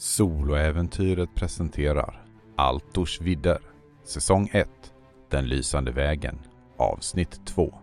[0.00, 2.24] Soloäventyret presenterar
[2.56, 3.58] Altors vidder,
[4.04, 4.68] säsong 1,
[5.30, 6.38] Den lysande vägen,
[6.76, 7.74] avsnitt 2.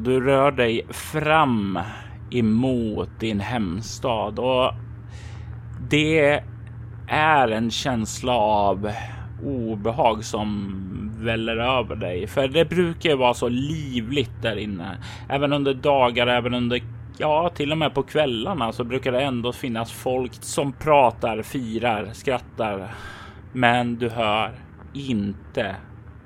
[0.00, 1.78] Du rör dig fram
[2.30, 4.72] emot din hemstad och
[5.90, 6.42] det
[7.08, 8.90] är en känsla av
[9.44, 10.72] obehag som
[11.18, 12.26] väller över dig.
[12.26, 14.98] För det brukar ju vara så livligt där inne.
[15.28, 16.82] Även under dagar, även under
[17.18, 22.08] Ja, till och med på kvällarna så brukar det ändå finnas folk som pratar, firar,
[22.12, 22.94] skrattar.
[23.52, 24.50] Men du hör
[24.92, 25.76] inte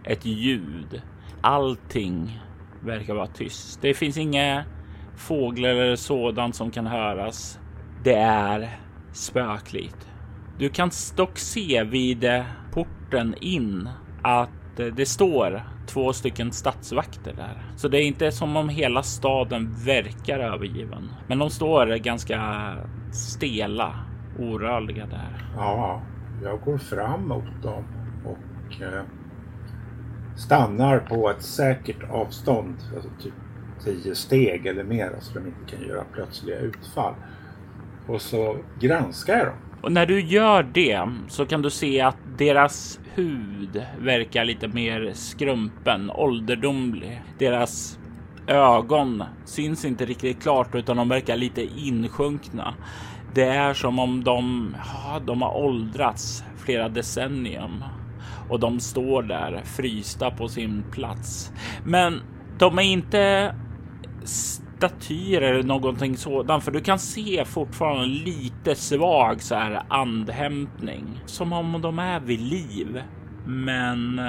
[0.05, 1.03] ett ljud.
[1.41, 2.41] Allting
[2.81, 3.83] verkar vara tyst.
[3.83, 4.65] Det finns inga
[5.17, 7.59] fåglar eller sådant som kan höras.
[8.05, 8.79] Det är
[9.13, 10.09] spökligt.
[10.59, 13.89] Du kan dock se vid eh, porten in
[14.23, 17.63] att eh, det står två stycken stadsvakter där.
[17.77, 21.11] Så det är inte som om hela staden verkar övergiven.
[21.27, 22.75] Men de står ganska
[23.13, 23.95] stela,
[24.39, 25.51] orörliga där.
[25.57, 26.03] Ja,
[26.43, 27.85] jag går fram mot dem
[28.25, 29.03] och eh,
[30.37, 33.35] stannar på ett säkert avstånd, alltså typ
[33.85, 37.15] 10 steg eller mer så de inte kan göra plötsliga utfall.
[38.07, 39.57] Och så granskar jag dem.
[39.83, 45.11] Och när du gör det så kan du se att deras hud verkar lite mer
[45.15, 47.23] skrumpen, ålderdomlig.
[47.39, 47.99] Deras
[48.47, 52.75] ögon syns inte riktigt klart utan de verkar lite insjunkna.
[53.35, 57.85] Det är som om de, ja, de har åldrats flera decennium
[58.51, 61.53] och de står där frysta på sin plats.
[61.85, 62.21] Men
[62.59, 63.55] de är inte
[64.25, 71.53] statyer eller någonting sådant, för du kan se fortfarande lite svag så här andhämtning som
[71.53, 73.03] om de är vid liv.
[73.47, 74.21] Men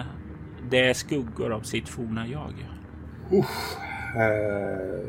[0.69, 2.53] det är skuggor av sitt forna jag.
[3.39, 3.77] Usch,
[4.15, 5.05] eh,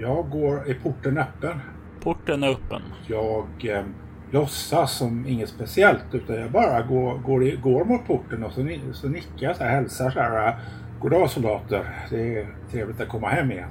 [0.00, 1.60] jag går, är porten öppen?
[2.00, 2.82] Porten är öppen.
[3.06, 3.84] Jag eh,
[4.30, 9.08] låtsas som inget speciellt utan jag bara går, går, går mot porten och så, så
[9.08, 10.48] nickar jag så här, hälsar så här.
[10.48, 10.54] Ah,
[11.00, 13.68] goddag soldater, det är trevligt att komma hem igen.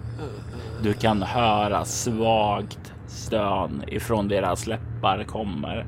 [0.84, 5.86] Du kan höra svagt stön ifrån deras läppar kommer.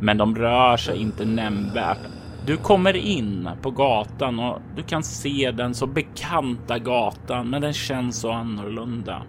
[0.00, 1.98] Men de rör sig inte nämnvärt.
[2.46, 7.72] Du kommer in på gatan och du kan se den så bekanta gatan, men den
[7.72, 9.22] känns så annorlunda.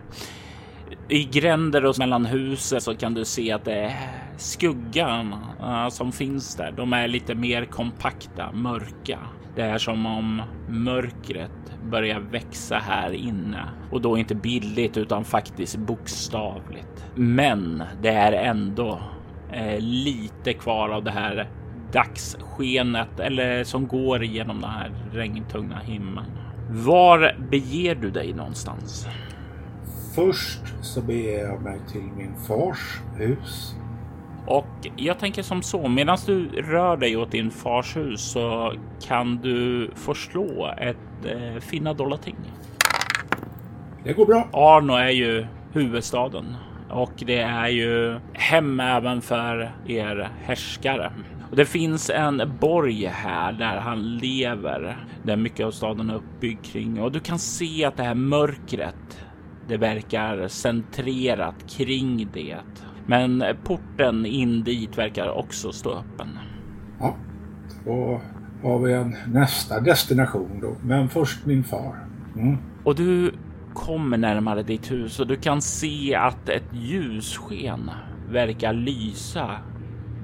[1.08, 3.96] I gränder och mellan husen så kan du se att det är
[4.38, 6.74] skuggan uh, som finns där.
[6.78, 9.20] De är lite mer kompakta, mörka.
[9.56, 11.52] Det är som om mörkret
[11.90, 17.06] börjar växa här inne och då inte bildligt utan faktiskt bokstavligt.
[17.16, 19.00] Men det är ändå
[19.52, 21.50] eh, lite kvar av det här
[21.92, 26.26] dagsskenet eller som går igenom den här regntunga himlen.
[26.70, 29.08] Var beger du dig någonstans?
[30.16, 33.76] Först så beger jag mig till min fars hus.
[34.48, 38.74] Och jag tänker som så, medan du rör dig åt din fars hus så
[39.08, 42.36] kan du få slå ett eh, finna dolda ting.
[44.04, 44.48] Det går bra.
[44.54, 46.56] Arno är ju huvudstaden
[46.90, 51.12] och det är ju hem även för er härskare.
[51.50, 56.66] Och det finns en borg här där han lever, där mycket av staden är uppbyggd
[56.66, 59.26] kring och du kan se att det här mörkret
[59.68, 62.58] det verkar centrerat kring det.
[63.06, 66.40] Men porten in dit verkar också stå öppen.
[67.00, 67.16] Ja,
[67.86, 68.22] då
[68.64, 70.76] har vi en nästa destination då.
[70.82, 71.96] Men först min far.
[72.36, 72.58] Mm.
[72.84, 73.32] Och du
[73.74, 77.92] kommer närmare ditt hus och du kan se att ett ljussken
[78.30, 79.52] verkar lysa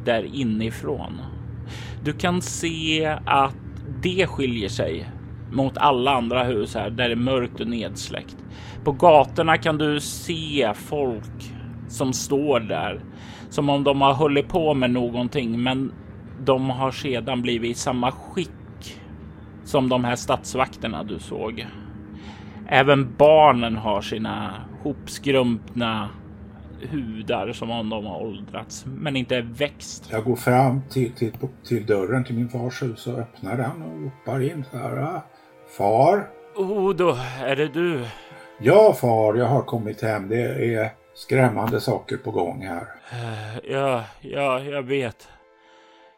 [0.05, 1.21] där inifrån.
[2.03, 3.55] Du kan se att
[4.01, 5.09] det skiljer sig
[5.51, 8.37] mot alla andra hus här där det är mörkt och nedsläckt.
[8.83, 11.53] På gatorna kan du se folk
[11.91, 13.01] som står där
[13.49, 15.93] som om de har hållit på med någonting, men
[16.39, 18.99] de har sedan blivit i samma skick
[19.63, 21.67] som de här stadsvakterna du såg.
[22.67, 24.53] Även barnen har sina
[24.83, 26.09] hopskrumpna
[26.89, 30.09] hudar som om de har åldrats, men inte växt.
[30.11, 31.31] Jag går fram till, till,
[31.67, 34.97] till dörren till min fars hus och öppnar den och ropar in så här.
[34.97, 35.23] Ah,
[35.77, 36.27] far?
[36.55, 38.05] Oh, då är det du.
[38.59, 40.29] Ja, far, jag har kommit hem.
[40.29, 42.87] Det är skrämmande saker på gång här.
[43.11, 45.29] Eh, ja, ja, jag vet.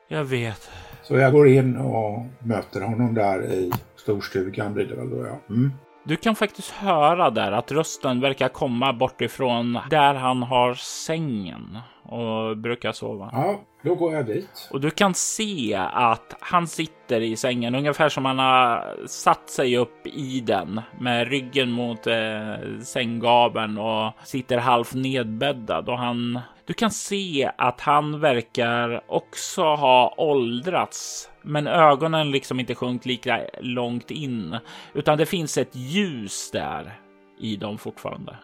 [0.07, 0.69] Jag vet.
[1.01, 5.39] Så jag går in och möter honom där i storstugan blir det väl då ja.
[5.49, 5.71] Mm.
[6.03, 12.57] Du kan faktiskt höra där att rösten verkar komma bortifrån där han har sängen och
[12.57, 13.29] brukar sova.
[13.31, 14.69] Ja, då går jag dit.
[14.71, 19.77] Och du kan se att han sitter i sängen ungefär som han har satt sig
[19.77, 22.53] upp i den med ryggen mot eh,
[22.83, 30.13] sänggabeln och sitter halvt nedbäddad och han du kan se att han verkar också ha
[30.17, 34.57] åldrats, men ögonen liksom inte sjunkit lika långt in,
[34.93, 36.99] utan det finns ett ljus där
[37.39, 38.35] i dem fortfarande.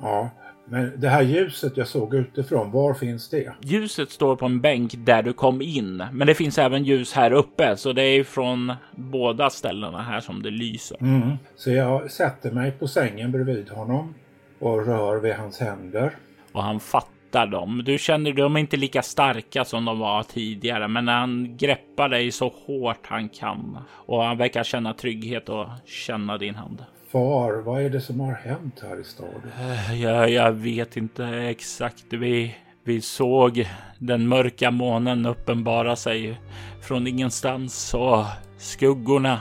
[0.00, 0.30] Ja,
[0.70, 3.52] men det här ljuset jag såg utifrån, var finns det?
[3.60, 7.32] Ljuset står på en bänk där du kom in, men det finns även ljus här
[7.32, 10.96] uppe, så det är från båda ställena här som det lyser.
[11.00, 11.36] Mm.
[11.56, 14.14] Så jag sätter mig på sängen bredvid honom
[14.58, 16.16] och rör vid hans händer.
[16.52, 17.82] Och han fattar dem.
[17.84, 22.30] Du känner de är inte lika starka som de var tidigare, men han greppar dig
[22.30, 26.84] så hårt han kan och han verkar känna trygghet och känna din hand.
[27.12, 29.50] Far, vad är det som har hänt här i staden?
[29.60, 32.04] Eh, jag, jag vet inte exakt.
[32.10, 33.68] Vi, vi såg
[33.98, 36.40] den mörka månen uppenbara sig
[36.82, 38.24] från ingenstans och
[38.58, 39.40] skuggorna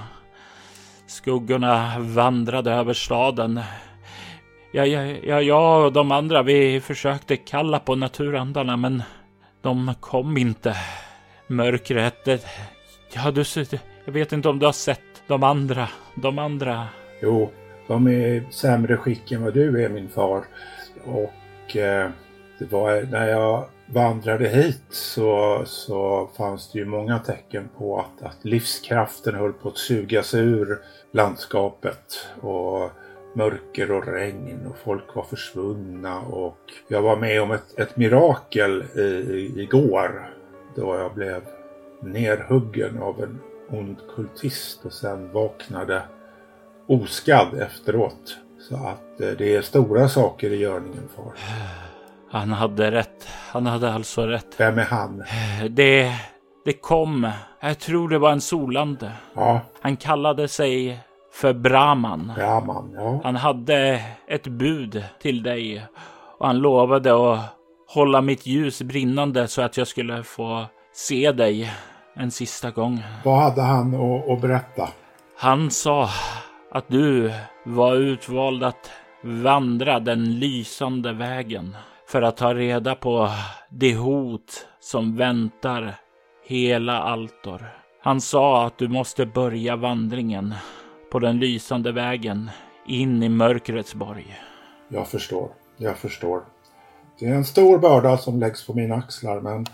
[1.10, 3.60] Skuggorna vandrade över staden.
[4.72, 9.04] Ja, ja, ja, jag och de andra, vi försökte kalla på naturandarna, men
[9.62, 10.76] de kom inte.
[11.48, 12.46] Mörkret, det,
[13.14, 13.44] ja, du,
[14.06, 16.88] jag vet inte om du har sett de andra, de andra.
[17.22, 17.50] Jo,
[17.88, 20.44] de är i sämre skick än vad du är, min far.
[21.06, 22.10] Och eh,
[22.60, 28.24] det var när jag vandrade hit så, så fanns det ju många tecken på att,
[28.26, 30.80] att livskraften höll på att sugas ur
[31.12, 32.28] landskapet.
[32.42, 32.92] Och
[33.34, 38.84] mörker och regn och folk var försvunna och jag var med om ett, ett mirakel
[38.96, 40.34] i, i, igår
[40.76, 41.42] då jag blev
[42.02, 43.40] nerhuggen av en
[43.70, 46.02] ond kultist och sen vaknade
[46.90, 48.38] oskadd efteråt.
[48.70, 51.34] Så att eh, det är stora saker i görningen far.
[52.32, 53.28] Han hade rätt.
[53.52, 54.48] Han hade alltså rätt.
[54.58, 55.24] Vem är han?
[55.70, 56.12] Det,
[56.66, 57.32] det kom.
[57.60, 59.12] Jag tror det var en solande.
[59.34, 59.62] Ja.
[59.82, 61.00] Han kallade sig
[61.34, 62.32] för Brahman.
[62.36, 63.20] Brahman, ja.
[63.24, 65.86] Han hade ett bud till dig
[66.38, 67.40] och han lovade att
[67.88, 71.72] hålla mitt ljus brinnande så att jag skulle få se dig
[72.16, 73.04] en sista gång.
[73.24, 74.90] Vad hade han att, att berätta?
[75.38, 76.10] Han sa
[76.72, 77.32] att du
[77.64, 81.78] var utvald att vandra den lysande vägen
[82.08, 83.30] för att ta reda på
[83.70, 85.96] det hot som väntar
[86.46, 87.66] hela Altor.
[88.02, 90.54] Han sa att du måste börja vandringen
[91.12, 92.50] på den lysande vägen
[92.86, 94.40] in i mörkrets borg.
[94.88, 95.50] Jag förstår.
[95.78, 96.42] Jag förstår.
[97.20, 99.66] Det är en stor börda som läggs på mina axlar men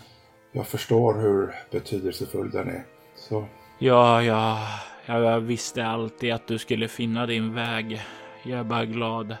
[0.52, 2.84] jag förstår hur betydelsefull den är.
[3.16, 3.46] Så.
[3.78, 4.58] Ja, ja,
[5.06, 8.02] jag visste alltid att du skulle finna din väg.
[8.44, 9.36] Jag är bara glad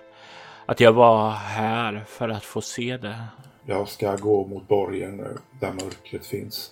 [0.66, 3.24] att jag var här för att få se det.
[3.64, 5.16] Jag ska gå mot borgen
[5.60, 6.70] där mörkret finns.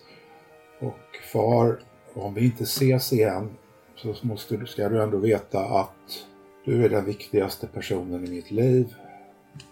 [0.81, 0.99] Och
[1.33, 1.81] far,
[2.15, 3.51] om vi inte ses igen
[3.97, 6.27] så måste, ska du ändå veta att
[6.65, 8.95] du är den viktigaste personen i mitt liv.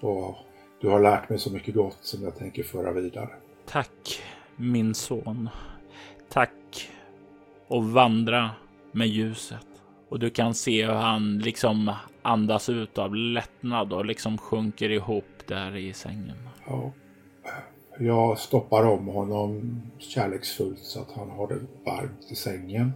[0.00, 0.37] Och
[0.81, 3.31] du har lärt mig så mycket gott som jag tänker föra vidare.
[3.67, 4.23] Tack
[4.57, 5.49] min son.
[6.29, 6.91] Tack
[7.69, 8.50] och vandra
[8.93, 9.67] med ljuset.
[10.09, 15.25] Och du kan se hur han liksom andas ut av lättnad och liksom sjunker ihop
[15.47, 16.49] där i sängen.
[16.67, 16.93] Ja.
[17.99, 22.93] Jag stoppar om honom kärleksfullt så att han har det varmt i sängen.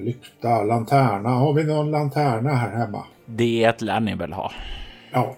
[0.00, 1.28] Lykta, lanterna.
[1.28, 3.04] Har vi någon lanterna här hemma?
[3.26, 4.52] Det lär ni väl ha.
[5.12, 5.36] Ja.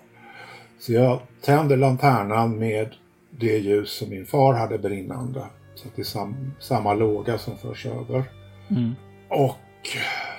[0.78, 2.88] Så jag tänder lanternan med
[3.30, 5.44] det ljus som min far hade brinnande.
[5.74, 8.24] Så att det är sam samma låga som förs över.
[8.70, 8.94] Mm.
[9.28, 9.56] Och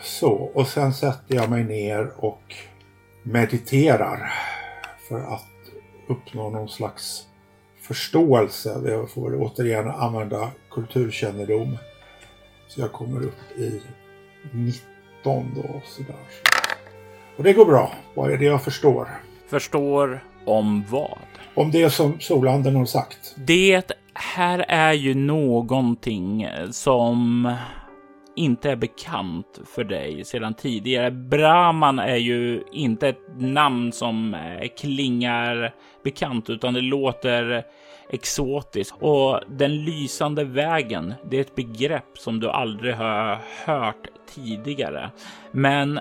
[0.03, 0.31] så.
[0.31, 2.55] Och sen sätter jag mig ner och
[3.23, 4.33] mediterar.
[5.09, 5.47] För att
[6.07, 7.27] uppnå någon slags
[7.81, 8.81] förståelse.
[8.85, 11.77] Jag får återigen använda kulturkännedom.
[12.67, 13.81] Så jag kommer upp i
[14.53, 15.81] 19 då.
[15.85, 16.15] Sådär.
[17.37, 17.91] Och det går bra.
[18.15, 19.07] Vad är det jag förstår?
[19.47, 21.17] Förstår om vad?
[21.55, 23.35] Om det som Solanden har sagt.
[23.37, 27.53] Det här är ju någonting som
[28.35, 31.11] inte är bekant för dig sedan tidigare.
[31.11, 35.73] Brahman är ju inte ett namn som eh, klingar
[36.03, 37.63] bekant, utan det låter
[38.09, 38.95] exotiskt.
[38.99, 41.13] och den lysande vägen.
[41.29, 45.11] Det är ett begrepp som du aldrig har hört tidigare.
[45.51, 45.99] Men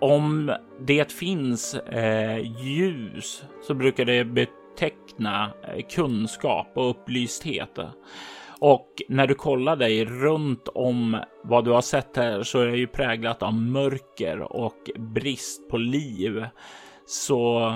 [0.00, 7.78] om det finns eh, ljus så brukar det beteckna eh, kunskap och upplysthet.
[8.60, 12.76] Och när du kollar dig runt om vad du har sett här så är det
[12.76, 16.46] ju präglat av mörker och brist på liv.
[17.06, 17.72] Så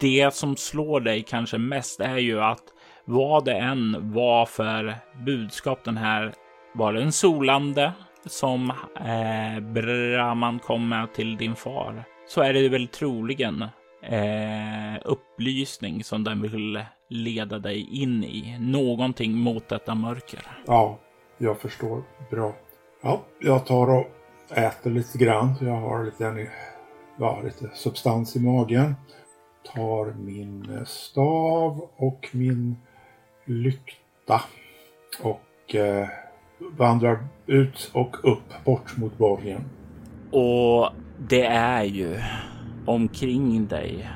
[0.00, 2.62] det som slår dig kanske mest är ju att
[3.04, 4.94] vad det än var för
[5.26, 6.32] budskap den här
[6.74, 7.92] var det en solande
[8.26, 13.62] som eh, Brahman kom med till din far så är det väl troligen
[14.02, 18.56] eh, upplysning som den vill leda dig in i.
[18.60, 20.40] Någonting mot detta mörker.
[20.66, 20.98] Ja,
[21.38, 22.02] jag förstår.
[22.30, 22.54] Bra.
[23.02, 24.06] Ja, jag tar och
[24.50, 25.54] äter lite grann.
[25.60, 26.50] Jag har lite,
[27.18, 28.94] ja, lite substans i magen.
[29.74, 32.76] Tar min stav och min
[33.44, 34.42] lykta.
[35.22, 36.08] Och eh,
[36.58, 39.64] vandrar ut och upp bort mot borgen.
[40.30, 42.20] Och det är ju
[42.86, 44.08] omkring dig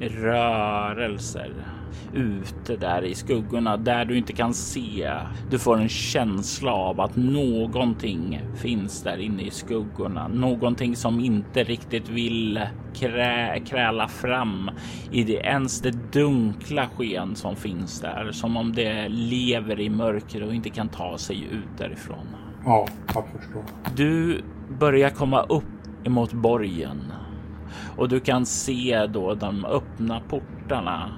[0.00, 1.52] rörelser
[2.14, 5.12] ute där i skuggorna där du inte kan se.
[5.50, 10.28] Du får en känsla av att någonting finns där inne i skuggorna.
[10.28, 12.60] Någonting som inte riktigt vill
[12.94, 14.70] krä kräla fram
[15.10, 18.32] i det ens det dunkla sken som finns där.
[18.32, 22.26] Som om det lever i mörker och inte kan ta sig ut därifrån.
[22.64, 23.62] Ja, jag förstår.
[23.96, 24.42] Du
[24.78, 25.64] börjar komma upp
[26.04, 27.12] emot borgen
[27.96, 31.10] och du kan se då de öppna portarna.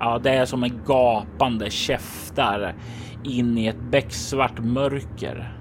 [0.00, 2.74] Ja, det är som en gapande käftar
[3.24, 5.52] in i ett becksvart mörker.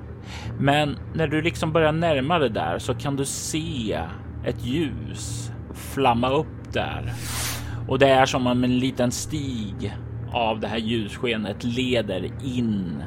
[0.59, 3.99] Men när du liksom börjar närma dig där så kan du se
[4.45, 7.13] ett ljus flamma upp där.
[7.87, 9.97] Och det är som om en liten stig
[10.31, 13.03] av det här ljusskenet leder in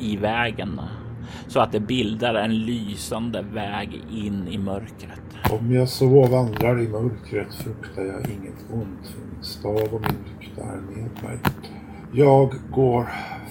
[0.00, 0.80] i vägen
[1.46, 5.21] så att det bildar en lysande väg in i mörkret.
[5.50, 10.40] Om jag så vandrar i mörkret fruktar jag inget ont för min stav och min
[10.40, 11.38] lykta är med mig.
[12.12, 13.08] Jag går,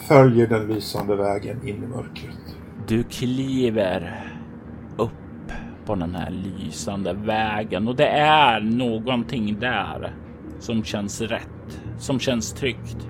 [0.08, 2.56] följer den lysande vägen in i mörkret.
[2.88, 4.26] Du kliver
[4.98, 5.52] upp
[5.86, 10.14] på den här lysande vägen och det är någonting där
[10.60, 13.08] som känns rätt, som känns tryggt.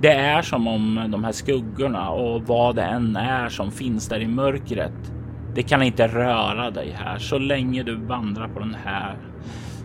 [0.00, 4.20] Det är som om de här skuggorna och vad det än är som finns där
[4.20, 5.12] i mörkret.
[5.56, 7.18] Det kan inte röra dig här.
[7.18, 9.16] Så länge du vandrar på den här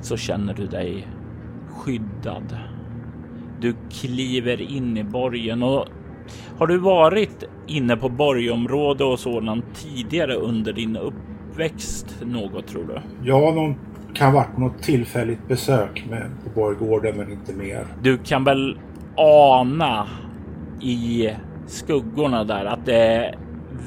[0.01, 1.07] så känner du dig
[1.69, 2.57] skyddad.
[3.59, 5.85] Du kliver in i borgen och
[6.57, 13.01] har du varit inne på borgområde och sådant tidigare under din uppväxt något tror du?
[13.23, 13.75] Ja, någon
[14.13, 17.85] kan varit något tillfälligt besök med på borggården men inte mer.
[18.01, 18.77] Du kan väl
[19.17, 20.07] ana
[20.81, 21.29] i
[21.67, 23.35] skuggorna där att det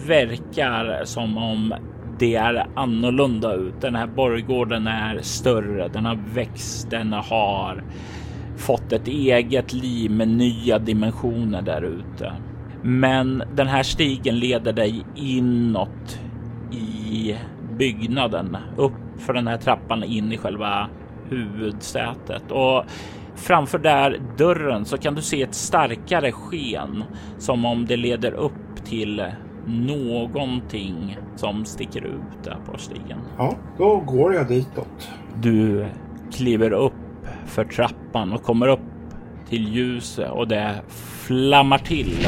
[0.07, 1.75] verkar som om
[2.19, 3.81] det är annorlunda ut.
[3.81, 7.85] Den här borggården är större, den har växt, den har
[8.57, 12.33] fått ett eget liv med nya dimensioner där ute.
[12.83, 16.21] Men den här stigen leder dig inåt
[16.73, 17.37] i
[17.79, 20.89] byggnaden, upp för den här trappan in i själva
[21.31, 22.85] huvudsätet och
[23.37, 27.05] Framför där dörren så kan du se ett starkare sken
[27.39, 29.25] som om det leder upp till
[29.67, 33.19] någonting som sticker ut där på stigen.
[33.39, 35.11] Ja, då går jag ditåt.
[35.43, 35.87] Du
[36.33, 36.93] kliver upp
[37.47, 38.81] för trappan och kommer upp
[39.49, 42.27] till ljuset och det flammar till.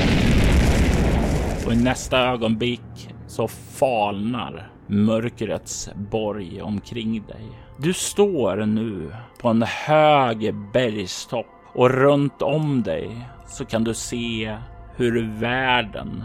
[1.66, 7.47] Och i nästa ögonblick så falnar mörkrets borg omkring dig.
[7.78, 14.57] Du står nu på en hög bergstopp och runt om dig så kan du se
[14.97, 16.25] hur världen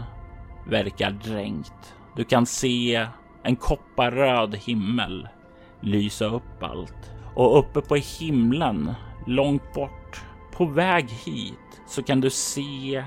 [0.64, 1.94] verkar dränkt.
[2.16, 3.06] Du kan se
[3.42, 5.28] en kopparröd himmel
[5.80, 8.94] lysa upp allt och uppe på himlen
[9.26, 10.20] långt bort
[10.52, 13.04] på väg hit så kan du se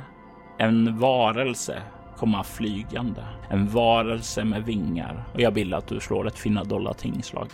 [0.57, 1.81] en varelse
[2.17, 3.24] komma flygande.
[3.50, 7.47] En varelse med vingar och jag vill att du slår ett finna dollar tingslag.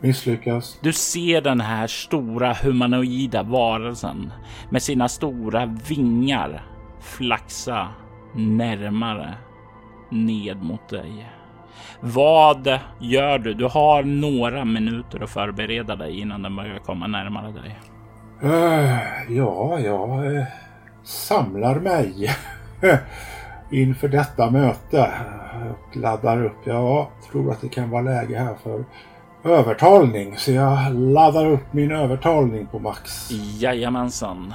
[0.00, 0.78] Misslyckas.
[0.82, 4.32] Du ser den här stora humanoida varelsen
[4.70, 6.62] med sina stora vingar
[7.00, 7.88] flaxa
[8.34, 9.34] närmare
[10.10, 11.30] ned mot dig.
[12.00, 13.54] Vad gör du?
[13.54, 17.78] Du har några minuter att förbereda dig innan den börjar komma närmare dig.
[18.44, 18.98] Uh,
[19.36, 20.44] ja, jag uh,
[21.04, 22.30] samlar mig
[23.70, 25.10] inför detta möte
[25.70, 26.56] och laddar upp.
[26.64, 28.84] Jag tror att det kan vara läge här för
[29.44, 30.36] övertalning.
[30.36, 33.30] Så jag laddar upp min övertalning på max.
[33.60, 34.54] Jajamensan.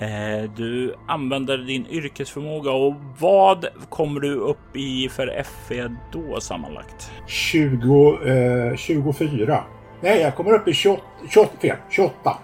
[0.00, 7.10] Eh, du använder din yrkesförmåga och vad kommer du upp i för FE då sammanlagt?
[7.26, 9.64] 20, eh, 24.
[10.00, 12.38] Nej, jag kommer upp i 28, 28, 28.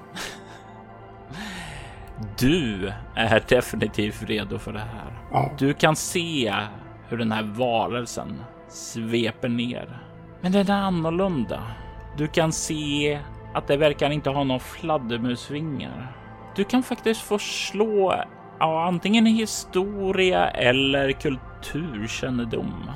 [2.38, 5.12] Du är definitivt redo för det här.
[5.32, 5.50] Ja.
[5.58, 6.54] Du kan se
[7.08, 9.99] hur den här varelsen sveper ner.
[10.40, 11.62] Men den är annorlunda.
[12.16, 13.18] Du kan se
[13.54, 16.16] att det verkar inte ha några fladdermusvingar.
[16.54, 18.14] Du kan faktiskt få slå
[18.59, 22.90] ja, antingen historia eller kulturkännedom.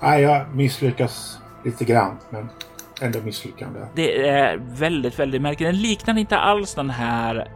[0.00, 2.48] Nej, jag misslyckas lite grann, men
[3.00, 3.80] ändå misslyckande.
[3.94, 5.68] Det är väldigt, väldigt märkligt.
[5.68, 7.48] Den liknar inte alls den här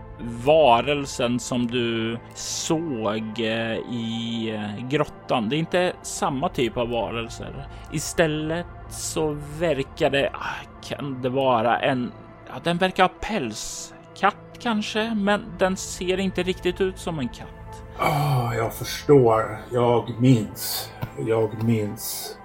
[0.44, 5.48] varelsen som du såg eh, i eh, grottan.
[5.48, 7.66] Det är inte samma typ av varelser.
[7.92, 12.12] Istället så verkar det, ah, kan det vara en,
[12.48, 13.94] ja, den verkar ha päls.
[14.20, 17.82] Katt kanske, men den ser inte riktigt ut som en katt.
[17.98, 19.58] Ah, jag förstår.
[19.72, 20.90] Jag minns.
[21.26, 22.36] Jag minns.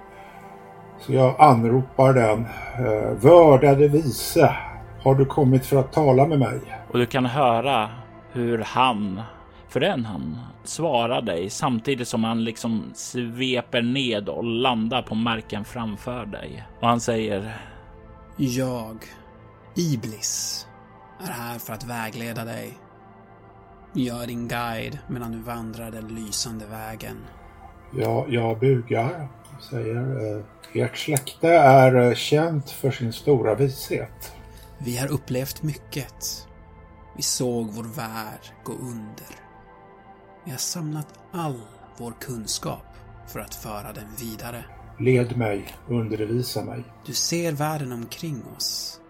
[1.00, 2.46] Så jag anropar den.
[2.86, 4.56] Eh, Vördade vise,
[5.02, 6.60] har du kommit för att tala med mig?
[6.90, 7.90] Och du kan höra
[8.32, 9.22] hur han,
[9.68, 15.64] för den han, svarar dig samtidigt som han liksom sveper ned och landar på marken
[15.64, 16.66] framför dig.
[16.80, 17.56] Och han säger
[18.36, 18.98] Jag,
[19.74, 20.65] Iblis,
[21.20, 22.78] är här för att vägleda dig.
[23.92, 27.16] Jag är din guide medan du vandrar den lysande vägen.
[27.96, 30.36] Ja, jag bugar och säger.
[30.36, 34.32] Eh, ert släkte är eh, känt för sin stora vishet.
[34.78, 36.46] Vi har upplevt mycket.
[37.16, 39.36] Vi såg vår värld gå under.
[40.44, 41.60] Vi har samlat all
[41.96, 42.86] vår kunskap
[43.26, 44.64] för att föra den vidare.
[44.98, 46.84] Led mig, undervisa mig.
[47.06, 49.00] Du ser världen omkring oss.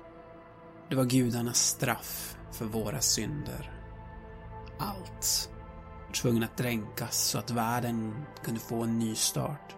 [0.89, 3.73] Det var gudarnas straff för våra synder.
[4.79, 5.51] Allt
[6.07, 8.15] var tvungen att dränkas så att världen
[8.45, 9.77] kunde få en ny start.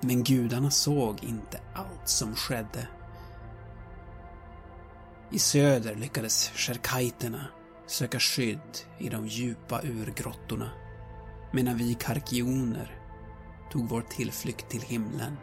[0.00, 2.88] Men gudarna såg inte allt som skedde.
[5.30, 7.44] I söder lyckades sherkaiterna
[7.86, 10.70] söka skydd i de djupa urgrottorna.
[11.52, 13.00] Medan vi karkioner
[13.72, 15.36] tog vår tillflykt till himlen.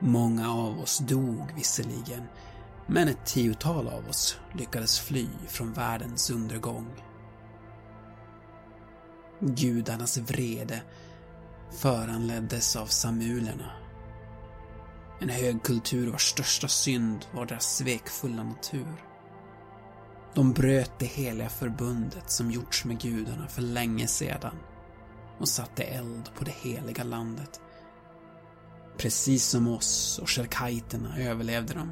[0.00, 2.22] Många av oss dog visserligen,
[2.90, 6.86] men ett tiotal av oss lyckades fly från världens undergång.
[9.40, 10.82] Gudarnas vrede
[11.70, 13.70] föranleddes av samulerna.
[15.20, 19.04] En hög kultur vars största synd var deras svekfulla natur.
[20.34, 24.56] De bröt det heliga förbundet som gjorts med gudarna för länge sedan
[25.38, 27.60] och satte eld på det heliga landet.
[28.98, 31.90] Precis som oss och sherkaiterna överlevde de.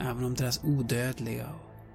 [0.00, 1.46] Även om deras odödliga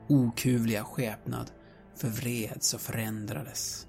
[0.08, 1.52] och okuvliga skepnad
[1.96, 3.88] förvreds och förändrades.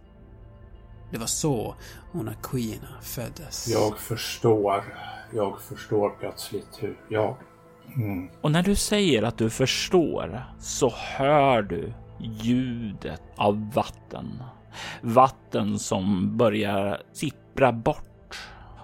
[1.11, 1.75] Det var så
[2.13, 3.69] onaquierna föddes.
[3.69, 4.85] Jag förstår.
[5.35, 7.37] Jag förstår plötsligt hur jag...
[7.97, 8.29] Mm.
[8.41, 14.43] Och när du säger att du förstår så hör du ljudet av vatten.
[15.01, 18.39] Vatten som börjar sippra bort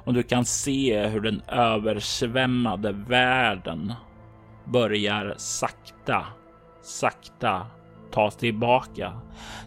[0.05, 3.93] och du kan se hur den översvämmade världen
[4.65, 6.27] börjar sakta,
[6.83, 7.67] sakta
[8.13, 9.13] ta tillbaka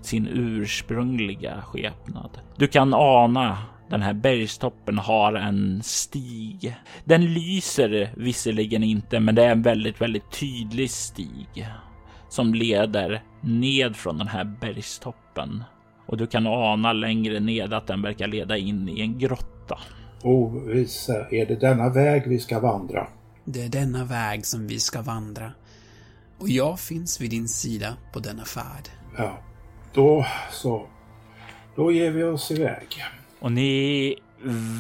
[0.02, 2.30] sin ursprungliga skepnad.
[2.58, 3.58] Du kan ana
[3.90, 6.76] den här bergstoppen har en stig.
[7.04, 11.68] Den lyser visserligen inte, men det är en väldigt, väldigt tydlig stig
[12.30, 15.64] som leder ned från den här bergstoppen.
[16.06, 19.80] Och du kan ana längre ned att den verkar leda in i en grotta.
[20.24, 23.08] Oh, o vise, är det denna väg vi ska vandra?
[23.46, 25.52] Det är denna väg som vi ska vandra.
[26.38, 28.90] Och jag finns vid din sida på denna färd.
[29.18, 29.38] Ja,
[29.94, 30.88] då så.
[31.76, 33.04] Då ger vi oss iväg.
[33.40, 34.16] Och ni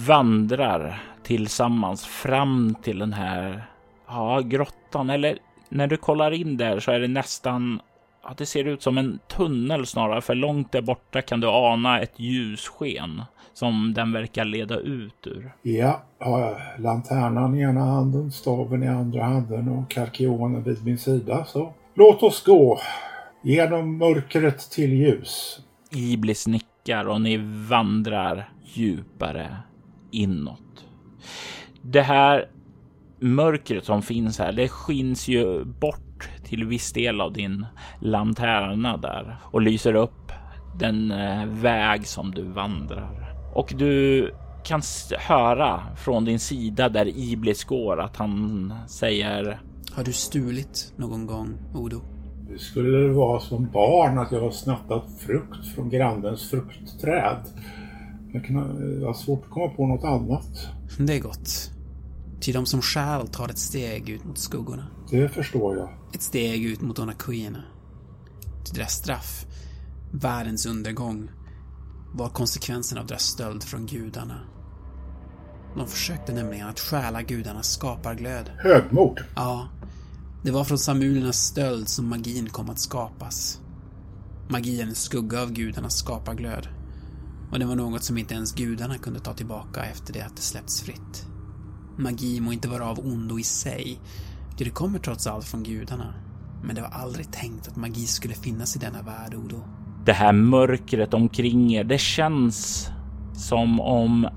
[0.07, 3.67] vandrar tillsammans fram till den här
[4.07, 5.09] ja, grottan.
[5.09, 5.37] Eller
[5.69, 7.81] när du kollar in där så är det nästan
[8.27, 11.99] Ja, det ser ut som en tunnel snarare, för långt där borta kan du ana
[12.01, 13.23] ett ljussken
[13.55, 15.51] som den verkar leda ut ur.
[15.61, 20.97] Ja, har jag lanternan i ena handen, staven i andra handen och karkionen vid min
[20.97, 21.45] sida.
[21.45, 22.79] Så låt oss gå
[23.43, 25.59] genom mörkret till ljus.
[25.91, 27.37] Iblis nickar och ni
[27.69, 29.57] vandrar djupare
[30.11, 30.85] inåt.
[31.81, 32.49] Det här
[33.19, 37.65] mörkret som finns här, det skins ju bort till viss del av din
[38.01, 40.31] lanterna där och lyser upp
[40.79, 43.24] den eh, väg som du vandrar.
[43.55, 44.31] Och du
[44.63, 44.81] kan
[45.17, 51.53] höra från din sida där Iblis går att han säger Har du stulit någon gång,
[51.73, 52.01] Odo?
[52.49, 57.37] Det skulle vara som barn att jag har snattat frukt från grannens fruktträd.
[58.33, 58.55] Jag kan
[59.05, 60.67] ha svårt att komma på något annat.
[60.99, 61.71] Det är gott.
[62.41, 64.87] Ty de som stjäl tar ett steg ut mot skuggorna.
[65.11, 65.89] Det förstår jag.
[66.13, 67.63] Ett steg ut mot onaquierna.
[68.65, 69.45] till deras straff,
[70.11, 71.29] världens undergång,
[72.15, 74.39] var konsekvensen av deras stöld från gudarna.
[75.75, 78.51] De försökte nämligen att stjäla gudarnas skaparglöd.
[78.57, 79.19] Högmod.
[79.35, 79.67] Ja,
[80.43, 83.61] det var från samulernas stöld som magin kom att skapas.
[84.47, 86.67] Magi är en skugga av gudarnas skaparglöd.
[87.51, 90.41] Och det var något som inte ens gudarna kunde ta tillbaka efter det att det
[90.41, 91.27] släppts fritt.
[91.97, 93.99] Magi må inte vara av ondo i sig,
[94.57, 96.13] ty det kommer trots allt från gudarna.
[96.63, 99.63] Men det var aldrig tänkt att magi skulle finnas i denna värld, Odo.
[100.05, 102.89] Det här mörkret omkring er, det känns
[103.33, 104.27] som om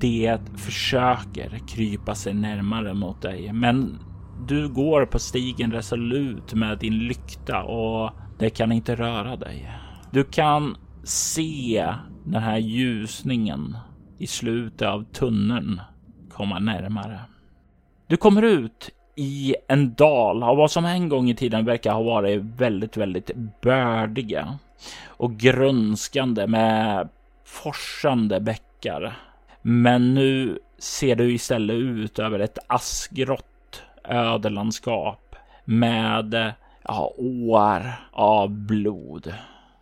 [0.00, 3.52] det försöker krypa sig närmare mot dig.
[3.52, 3.98] Men
[4.46, 9.70] du går på stigen resolut med din lykta och det kan inte röra dig.
[10.10, 11.86] Du kan se
[12.24, 13.76] den här ljusningen
[14.18, 15.80] i slutet av tunneln
[16.30, 17.20] komma närmare.
[18.06, 22.02] Du kommer ut i en dal av vad som en gång i tiden verkar ha
[22.02, 23.30] varit väldigt, väldigt
[23.62, 24.58] bördiga
[25.06, 27.08] och grönskande med
[27.44, 29.18] forsande bäckar.
[29.62, 39.34] Men nu ser du istället ut över ett askgrått ödelandskap med ja, år av blod.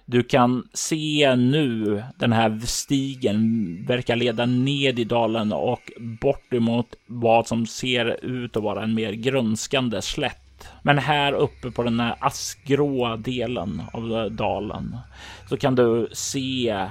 [0.09, 6.95] Du kan se nu den här stigen verkar leda ned i dalen och bort emot
[7.07, 10.46] vad som ser ut att vara en mer grönskande slätt.
[10.83, 14.97] Men här uppe på den här askgråa delen av dalen
[15.49, 16.87] så kan du se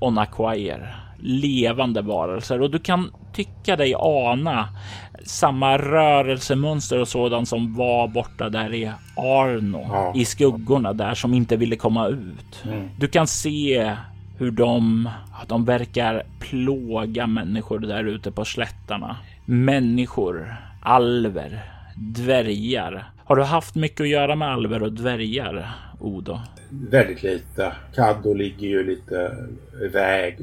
[0.00, 4.68] Onaquire, levande varelser och du kan tycka dig ana
[5.24, 10.12] samma rörelsemönster och sådant som var borta där i Arno Ja.
[10.16, 12.64] i skuggorna där som inte ville komma ut.
[12.64, 12.88] Mm.
[12.98, 13.96] Du kan se
[14.38, 15.08] hur de,
[15.46, 19.16] de verkar plåga människor där ute på slättarna.
[19.44, 21.71] Människor, alver,
[22.02, 23.12] dvärgar.
[23.24, 26.40] Har du haft mycket att göra med alver och dvärgar, Odo?
[26.70, 27.72] Väldigt lite.
[27.94, 29.36] Kaddo ligger ju lite
[29.84, 30.38] iväg.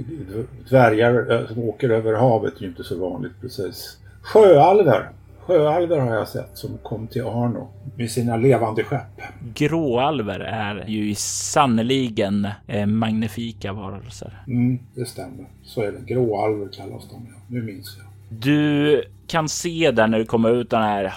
[0.70, 3.98] Dvärgar eh, som åker över havet är ju inte så vanligt precis.
[4.22, 5.10] Sjöalver.
[5.40, 9.22] Sjöalver har jag sett som kom till Arno med sina levande skepp.
[9.54, 14.44] Gråalver är ju sannoliken eh, magnifika varelser.
[14.48, 15.46] Mm, det stämmer.
[15.64, 16.14] Så är det.
[16.14, 17.28] Gråalver kallas de.
[17.30, 17.36] Ja.
[17.48, 18.08] Nu minns jag.
[18.40, 21.14] Du kan se där när du kommer ut den här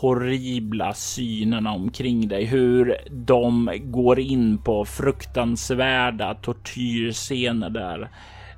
[0.00, 8.10] horribla synerna omkring dig, hur de går in på fruktansvärda tortyrscener där.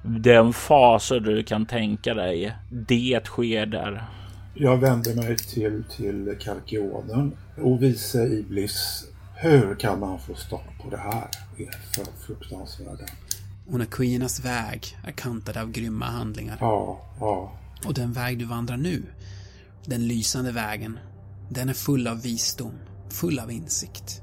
[0.02, 4.04] De faser du kan tänka dig, det sker där.
[4.54, 7.32] Jag vänder mig till, till Kalkionen.
[7.56, 9.04] Och vice Iblis.
[9.34, 11.24] Hur kan man få stopp på det här?
[11.56, 13.04] Det är för fruktansvärda.
[13.70, 16.56] Onaquiernas väg är kantad av grymma handlingar.
[16.60, 17.52] Ja, ja.
[17.86, 19.02] Och den väg du vandrar nu,
[19.84, 20.98] den lysande vägen,
[21.48, 22.78] den är full av visdom,
[23.10, 24.22] full av insikt.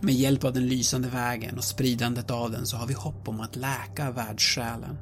[0.00, 3.40] Med hjälp av den lysande vägen och spridandet av den så har vi hopp om
[3.40, 4.98] att läka världssjälen.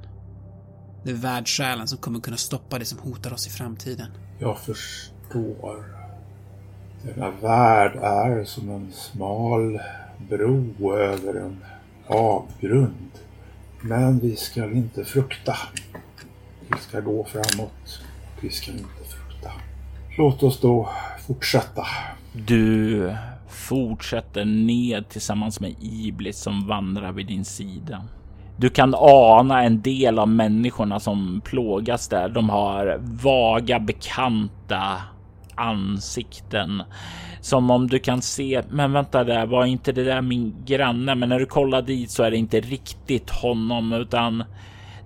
[1.05, 4.11] Det är världssjälen som kommer kunna stoppa det som hotar oss i framtiden.
[4.39, 5.85] Jag förstår.
[7.03, 9.81] Denna värld är som en smal
[10.29, 11.65] bro över en
[12.07, 13.11] avgrund.
[13.81, 15.57] Men vi ska inte frukta.
[16.69, 18.01] Vi ska gå framåt.
[18.41, 19.24] Vi ska inte frukta.
[20.17, 20.89] Låt oss då
[21.27, 21.83] fortsätta.
[22.33, 23.17] Du
[23.49, 28.03] fortsätter ned tillsammans med Iblis som vandrar vid din sida.
[28.57, 32.29] Du kan ana en del av människorna som plågas där.
[32.29, 35.03] De har vaga bekanta
[35.55, 36.83] ansikten
[37.41, 38.63] som om du kan se.
[38.71, 41.15] Men vänta där, var inte det där min granne?
[41.15, 44.45] Men när du kollar dit så är det inte riktigt honom utan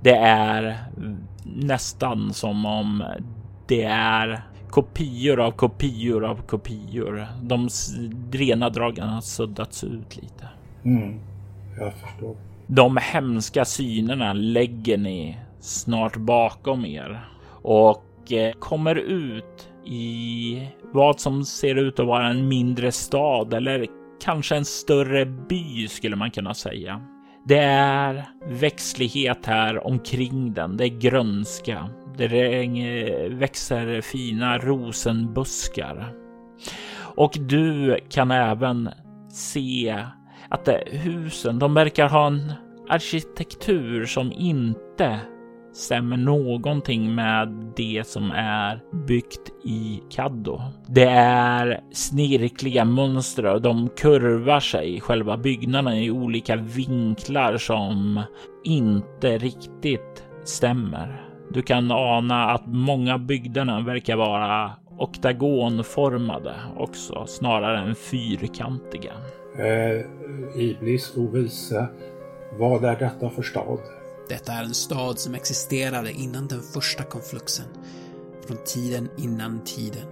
[0.02, 0.78] det är
[1.44, 3.04] nästan som om
[3.66, 7.26] det är kopior av kopior av kopior.
[7.42, 7.68] De
[8.32, 10.48] rena dragen har suddats ut lite.
[10.84, 11.20] Mm,
[11.78, 12.36] jag förstår.
[12.66, 17.20] De hemska synerna lägger ni snart bakom er
[17.62, 23.86] och eh, kommer ut i vad som ser ut att vara en mindre stad eller
[24.24, 27.00] kanske en större by skulle man kunna säga.
[27.44, 30.76] Det är växtlighet här omkring den.
[30.76, 31.90] Det är grönska.
[32.18, 36.12] Det eh, växer fina rosenbuskar.
[37.00, 38.88] Och du kan även
[39.30, 40.04] se
[40.48, 42.52] att eh, husen, de verkar ha en
[42.88, 45.20] arkitektur som inte
[45.72, 50.60] stämmer någonting med det som är byggt i Caddo.
[50.86, 58.22] Det är snirkliga mönster och de kurvar sig, själva byggnaderna i olika vinklar som
[58.64, 61.27] inte riktigt stämmer.
[61.50, 69.12] Du kan ana att många byggnader verkar vara oktagonformade också, snarare än fyrkantiga.
[69.58, 70.06] Eh,
[70.62, 71.86] Iblis ovise,
[72.58, 73.78] vad är detta för stad?
[74.28, 77.66] Detta är en stad som existerade innan den första konfluxen.
[78.46, 80.06] Från tiden innan tiden.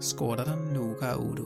[0.00, 1.44] Skåda den noga, Odo.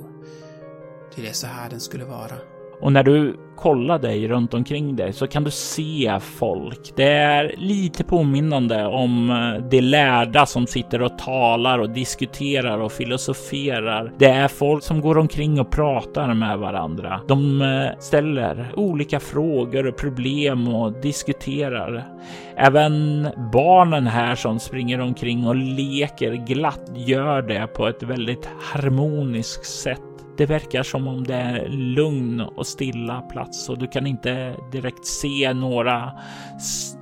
[1.14, 2.53] Till det är så här den skulle vara.
[2.84, 6.92] Och när du kollar dig runt omkring dig så kan du se folk.
[6.96, 12.92] Det är lite påminnande om eh, de lärda som sitter och talar och diskuterar och
[12.92, 14.12] filosoferar.
[14.18, 17.20] Det är folk som går omkring och pratar med varandra.
[17.28, 22.04] De eh, ställer olika frågor och problem och diskuterar.
[22.56, 29.66] Även barnen här som springer omkring och leker glatt gör det på ett väldigt harmoniskt
[29.66, 30.13] sätt.
[30.36, 35.06] Det verkar som om det är lugn och stilla plats och du kan inte direkt
[35.06, 36.12] se några.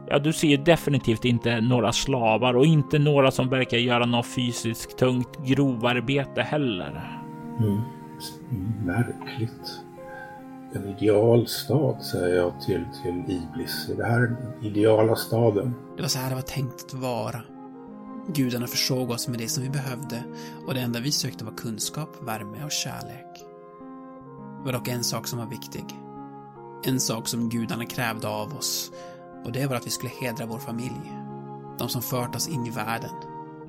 [0.08, 4.98] Ja, du ser definitivt inte några slavar och inte några som verkar göra något fysiskt
[4.98, 7.20] tungt grovarbete heller.
[7.60, 7.80] Mm.
[8.84, 9.80] Märkligt.
[10.74, 13.88] En idealstad säger jag till, till Iblis.
[13.92, 15.74] Är det här den ideala staden?
[15.96, 17.40] Det var så här det var tänkt att vara.
[18.26, 20.22] Gudarna försåg oss med det som vi behövde
[20.66, 23.44] och det enda vi sökte var kunskap, värme och kärlek.
[24.58, 25.84] Det var dock en sak som var viktig.
[26.84, 28.92] En sak som gudarna krävde av oss
[29.44, 31.12] och det var att vi skulle hedra vår familj.
[31.78, 33.10] De som fört oss in i världen.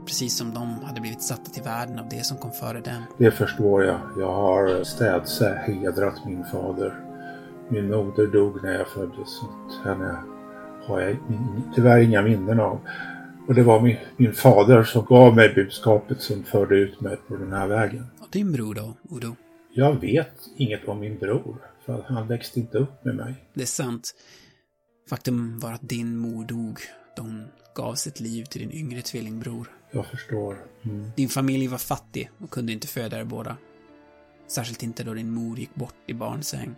[0.06, 3.04] Precis som de hade blivit satta till världen av det som kom före dem.
[3.18, 4.00] Det förstår jag.
[4.18, 7.00] Jag har städse hedrat min fader.
[7.70, 9.42] Min moder dog när jag föddes.
[9.84, 10.18] Henne
[10.88, 11.18] har jag
[11.76, 12.80] tyvärr inga minnen av.
[13.48, 17.36] Och det var min, min fader som gav mig budskapet som förde ut mig på
[17.36, 18.06] den här vägen.
[18.20, 19.36] Och din bror då, Udo?
[19.74, 23.36] Jag vet inget om min bror, för han växte inte upp med mig.
[23.54, 24.16] Det är sant.
[25.10, 26.80] Faktum var att din mor dog
[27.16, 29.68] då hon gav sitt liv till din yngre tvillingbror.
[29.92, 30.58] Jag förstår.
[30.84, 31.12] Mm.
[31.16, 33.58] Din familj var fattig och kunde inte föda er båda.
[34.48, 36.76] Särskilt inte då din mor gick bort i barnsäng.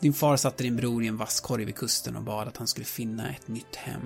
[0.00, 2.86] Din far satte din bror i en vasskorg vid kusten och bad att han skulle
[2.86, 4.02] finna ett nytt hem.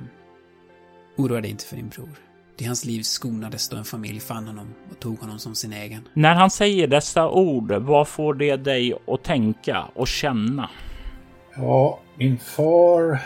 [1.16, 2.09] Oroa dig inte för din bror.
[2.57, 6.09] Det hans liv skonades då en familj fann honom och tog honom som sin egen.
[6.14, 10.70] När han säger dessa ord, vad får det dig att tänka och känna?
[11.57, 13.18] Ja, min far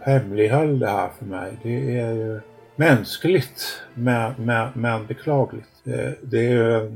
[0.00, 1.58] hemlighöll det här för mig.
[1.62, 2.40] Det är ju
[2.76, 5.68] mänskligt men, men, men beklagligt.
[5.84, 6.92] Det, det är,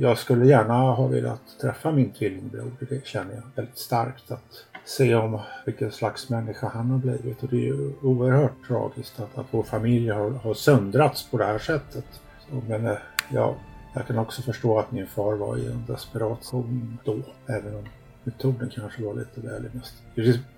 [0.00, 2.72] jag skulle gärna ha velat träffa min tvillingbror.
[2.80, 4.30] Det känner jag väldigt starkt.
[4.30, 7.42] Att se om vilken slags människa han har blivit.
[7.42, 11.44] Och det är ju oerhört tragiskt att, att vår familj har, har söndrats på det
[11.44, 12.04] här sättet.
[12.48, 12.96] Så, men eh,
[13.32, 13.54] ja,
[13.94, 17.16] jag kan också förstå att min far var i en desperation då.
[17.46, 17.84] Även om
[18.24, 19.94] metoden kanske var lite väl mest.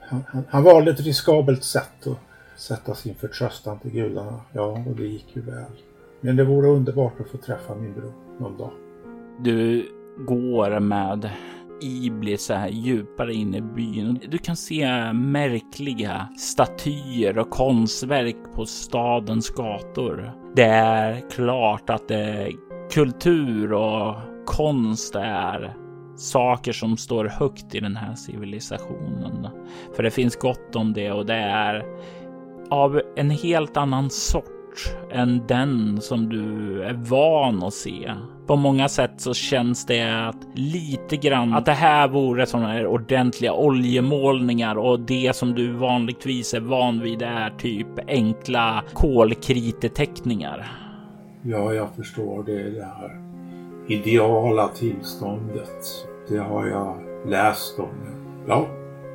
[0.00, 2.18] Han, han, han valde ett riskabelt sätt att
[2.60, 4.40] sätta sin förtröstan till gudarna.
[4.52, 5.72] Ja, och det gick ju väl.
[6.20, 8.70] Men det vore underbart att få träffa min bror någon dag.
[9.40, 9.88] Du
[10.26, 11.30] går med
[11.82, 14.20] Iblis så här djupare in i byn.
[14.28, 20.32] Du kan se märkliga statyer och konstverk på stadens gator.
[20.56, 22.52] Det är klart att det
[22.92, 24.16] kultur och
[24.46, 25.76] konst är
[26.16, 29.48] saker som står högt i den här civilisationen.
[29.96, 31.84] För det finns gott om det och det är
[32.70, 34.61] av en helt annan sort
[35.10, 38.12] än den som du är van att se.
[38.46, 42.86] På många sätt så känns det att lite grann att det här vore sådana här
[42.86, 50.72] ordentliga oljemålningar och det som du vanligtvis är van vid är typ enkla kolkriteteckningar.
[51.42, 52.42] Ja, jag förstår.
[52.42, 53.20] Det är det här
[53.88, 56.06] ideala tillståndet.
[56.28, 57.88] Det har jag läst om.
[58.46, 58.66] Ja,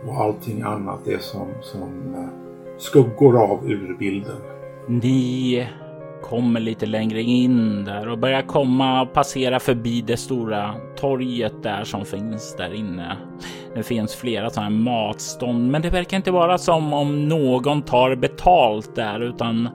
[0.08, 2.30] och allting annat är som, som eh,
[2.78, 4.57] skuggor av urbilden.
[4.90, 5.68] Ni
[6.22, 11.84] kommer lite längre in där och börjar komma och passera förbi det stora torget där
[11.84, 13.18] som finns där inne.
[13.76, 18.16] Det finns flera sådana här matstånd, men det verkar inte vara som om någon tar
[18.16, 19.70] betalt där, utan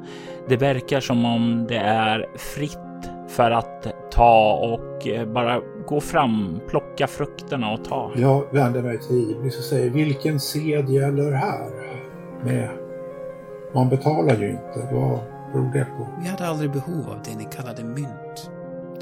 [0.48, 2.78] det verkar som om det är fritt
[3.28, 8.10] för att ta och eh, bara gå fram, plocka frukterna och ta.
[8.16, 11.70] Jag vänder mig till Iblis och säger vilken sed gäller här?
[12.44, 12.68] Med
[13.74, 14.88] man betalar ju inte.
[14.92, 15.20] Vad
[15.52, 16.06] beror det på?
[16.20, 18.50] Vi hade aldrig behov av det ni kallade mynt.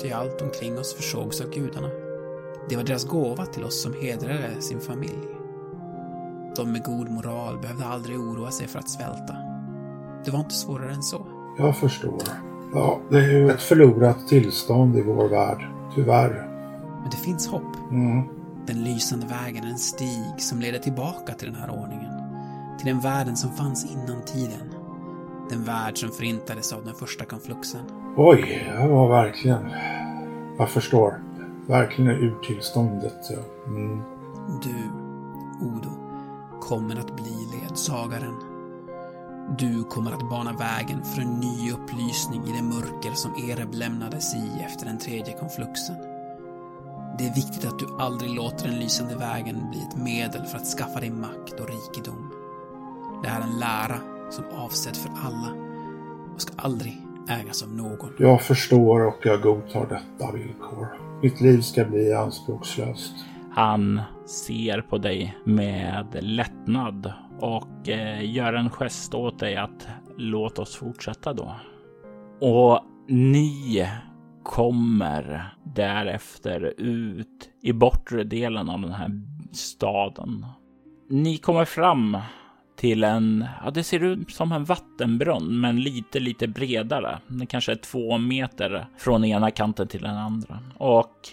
[0.03, 1.89] Ty allt omkring oss försågs av gudarna.
[2.69, 5.29] Det var deras gåva till oss som hedrade sin familj.
[6.57, 9.37] De med god moral behövde aldrig oroa sig för att svälta.
[10.25, 11.27] Det var inte svårare än så.
[11.59, 12.23] Jag förstår.
[12.75, 15.67] Ja, det är ju ett förlorat tillstånd i vår värld.
[15.95, 16.49] Tyvärr.
[17.01, 17.77] Men det finns hopp.
[17.91, 18.29] Mm.
[18.67, 22.10] Den lysande vägen är en stig som leder tillbaka till den här ordningen.
[22.81, 24.75] Till den världen som fanns innan tiden.
[25.51, 27.81] Den värld som förintades av den första konfluxen.
[28.17, 29.71] Oj, jag var verkligen...
[30.59, 31.23] Jag förstår.
[31.67, 33.31] Verkligen ur tillståndet.
[33.67, 34.03] Mm.
[34.63, 34.75] Du,
[35.67, 35.91] Odo,
[36.61, 38.35] kommer att bli ledsagaren.
[39.59, 44.35] Du kommer att bana vägen för en ny upplysning i det mörker som Ereb lämnades
[44.35, 45.97] i efter den tredje konfluxen.
[47.19, 50.67] Det är viktigt att du aldrig låter den lysande vägen bli ett medel för att
[50.67, 52.40] skaffa dig makt och rikedom.
[53.23, 55.53] Det är en lära som avsedd för alla
[56.35, 58.13] och ska aldrig ägas av någon.
[58.19, 60.89] Jag förstår och jag godtar detta villkor.
[61.23, 63.15] Mitt liv ska bli anspråkslöst.
[63.53, 70.59] Han ser på dig med lättnad och eh, gör en gest åt dig att låt
[70.59, 71.55] oss fortsätta då.
[72.41, 73.89] Och ni
[74.43, 80.47] kommer därefter ut i bortre delen av den här staden.
[81.11, 82.19] Ni kommer fram
[82.81, 87.21] till en, ja det ser ut som en vattenbrunn men lite, lite bredare.
[87.29, 90.59] Den kanske är två meter från ena kanten till den andra.
[90.79, 91.29] Och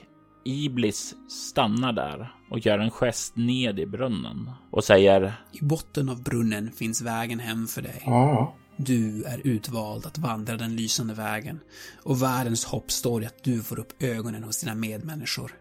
[0.45, 6.23] Iblis stannar där och gör en gest ned i brunnen och säger I botten av
[6.23, 8.01] brunnen finns vägen hem för dig.
[8.05, 11.60] Ja, Du är utvald att vandra den lysande vägen
[12.03, 15.51] och världens hopp står i att du får upp ögonen hos dina medmänniskor.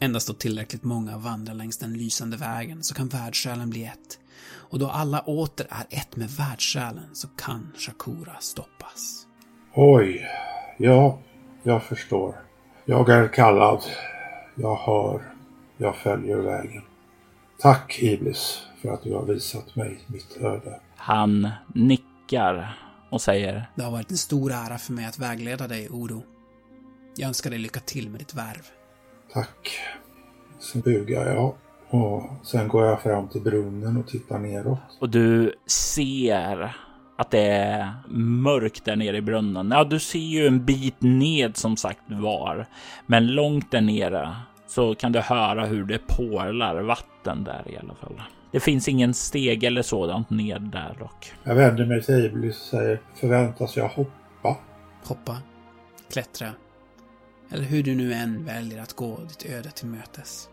[0.00, 4.19] Endast då tillräckligt många vandrar längs den lysande vägen så kan världssjälen bli ett.
[4.48, 9.26] Och då alla åter är ett med världssjälen så kan Shakura stoppas.
[9.74, 10.26] oj.
[10.78, 11.18] Ja,
[11.62, 12.34] jag förstår.
[12.84, 13.82] Jag är kallad.
[14.54, 15.22] Jag hör.
[15.76, 16.82] Jag följer vägen.
[17.58, 20.80] Tack Iblis för att du har visat mig mitt öde.
[20.96, 22.78] han nickar
[23.10, 26.22] och säger Det har varit en stor ära för mig att vägleda dig, Odo.
[27.16, 28.66] Jag önskar dig lycka till med ditt värv.
[29.32, 29.78] Tack.
[30.58, 31.54] Sen bugar jag
[31.90, 34.78] och sen går jag fram till brunnen och tittar neråt.
[35.00, 36.76] och du ser
[37.18, 39.70] att det är mörkt där nere i brunnen.
[39.70, 42.66] Ja, du ser ju en bit ned som sagt var,
[43.06, 47.94] men långt där nere så kan du höra hur det porlar vatten där i alla
[47.94, 48.22] fall.
[48.52, 51.32] Det finns ingen steg eller sådant ned där dock.
[51.44, 54.56] Jag vänder mig till Iblis och säger förväntas jag hoppa?
[55.04, 55.36] Hoppa,
[56.12, 56.48] klättra,
[57.50, 60.48] eller hur du nu än väljer att gå ditt öde till mötes.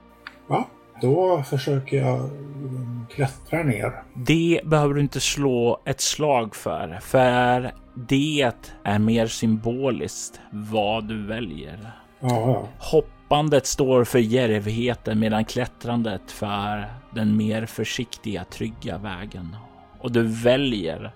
[0.48, 0.66] Va?
[1.02, 4.04] Då försöker jag mm, klättra ner.
[4.14, 8.52] Det behöver du inte slå ett slag för, för det
[8.84, 11.92] är mer symboliskt vad du väljer.
[12.20, 12.68] Ja.
[12.80, 19.56] Hoppandet står för djärvheten medan klättrandet för den mer försiktiga, trygga vägen.
[20.00, 21.12] Och du väljer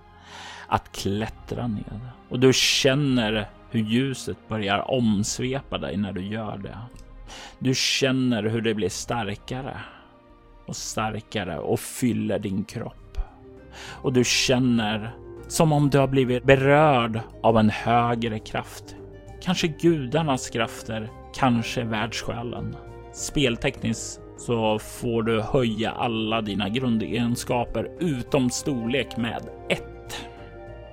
[0.68, 2.00] att klättra ned.
[2.30, 6.78] Och du känner hur ljuset börjar omsvepa dig när du gör det.
[7.60, 9.78] Du känner hur det blir starkare
[10.66, 13.18] och starkare och fyller din kropp.
[14.02, 15.16] Och du känner
[15.48, 18.96] som om du har blivit berörd av en högre kraft.
[19.42, 22.76] Kanske gudarnas krafter, kanske världssjälen.
[23.14, 30.22] Speltekniskt så får du höja alla dina grundegenskaper utom storlek med ett.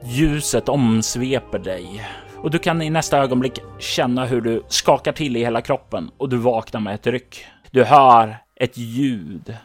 [0.05, 2.09] Ljuset omsveper dig
[2.43, 6.29] och du kan i nästa ögonblick känna hur du skakar till i hela kroppen och
[6.29, 7.47] du vaknar med ett ryck.
[7.71, 9.57] Du hör ett ljud.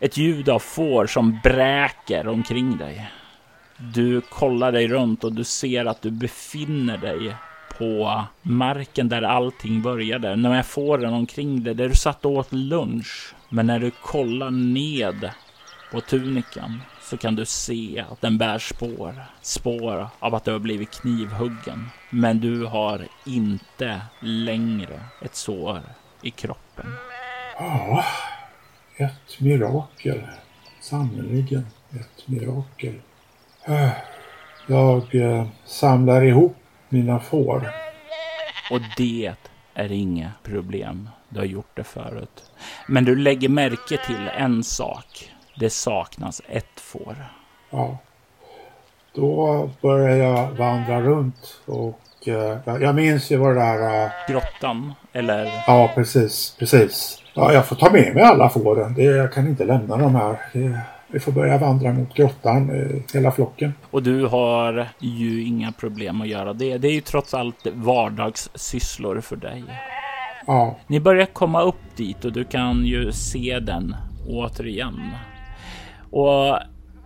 [0.00, 3.10] Ett ljud av får som bräker omkring dig.
[3.76, 7.34] Du kollar dig runt och du ser att du befinner dig
[7.78, 10.36] på marken där allting började.
[10.36, 13.34] Med fåren omkring dig, där du satt och åt lunch.
[13.48, 15.30] Men när du kollar ned
[15.92, 19.24] på tunikan så kan du se att den bär spår.
[19.40, 21.88] Spår av att du har blivit knivhuggen.
[22.10, 25.80] Men du har inte längre ett sår
[26.22, 26.86] i kroppen.
[27.58, 28.04] Ja,
[28.96, 30.22] ett mirakel.
[30.80, 31.66] Sannerligen
[32.00, 32.94] ett mirakel.
[34.66, 36.56] Jag eh, samlar ihop
[36.88, 37.70] mina får.
[38.70, 39.32] Och det
[39.74, 41.08] är inga problem.
[41.28, 42.52] Du har gjort det förut.
[42.88, 45.31] Men du lägger märke till en sak.
[45.54, 47.16] Det saknas ett får.
[47.70, 47.98] Ja.
[49.14, 51.98] Då börjar jag vandra runt och
[52.28, 54.04] eh, jag- jag minns ju vad det där...
[54.04, 57.22] eh, Grottan, eller Ja, precis, precis.
[57.34, 58.94] Ja, jag får ta med mig alla fåren.
[58.94, 60.36] Det, jag kan inte lämna dem här.
[60.52, 63.74] Det, vi får börja vandra mot grottan, eh, hela flocken.
[63.90, 66.78] Och du har ju inga problem att göra det.
[66.78, 69.64] Det är ju trots allt vardagssysslor för dig.
[70.46, 73.96] Ja, Ni börjar komma upp dit och du kan ju se den
[74.28, 75.00] återigen.
[76.12, 76.58] Och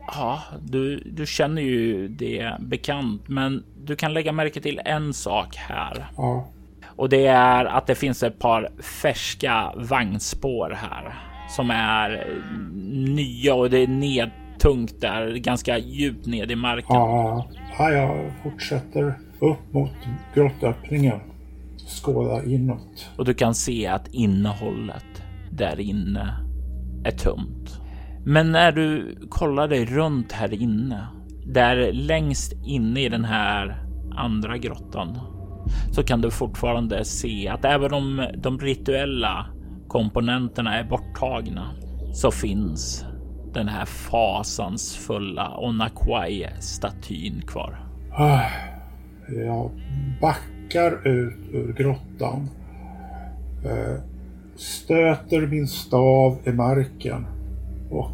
[0.07, 5.57] ja, du, du känner ju det bekant, men du kan lägga märke till en sak
[5.57, 6.07] här.
[6.17, 6.49] ja,
[6.87, 11.15] Och det är att det finns ett par färska vagnspår här
[11.49, 12.27] som är
[13.15, 16.97] nya och det är nedtungt där, ganska djupt ned i marken.
[16.97, 17.49] ja.
[17.79, 19.91] ja jag fortsätter upp mot
[20.35, 21.21] grottöppningen.
[22.03, 23.11] Skådar inåt.
[23.17, 26.37] Och du kan se att innehållet där inne
[27.05, 27.81] är tomt.
[28.29, 31.07] Men när du kollar dig runt här inne,
[31.45, 33.85] där längst inne i den här
[34.17, 35.19] andra grottan,
[35.93, 39.47] så kan du fortfarande se att även om de rituella
[39.89, 41.71] komponenterna är borttagna
[42.13, 43.05] så finns
[43.55, 47.87] den här fasansfulla Onakwai-statyn kvar.
[48.13, 48.51] Ah,
[49.29, 49.71] jag
[50.21, 52.51] backar ut ur grottan.
[53.65, 54.03] Eh,
[54.57, 57.27] stöter min stav i marken
[57.91, 58.13] och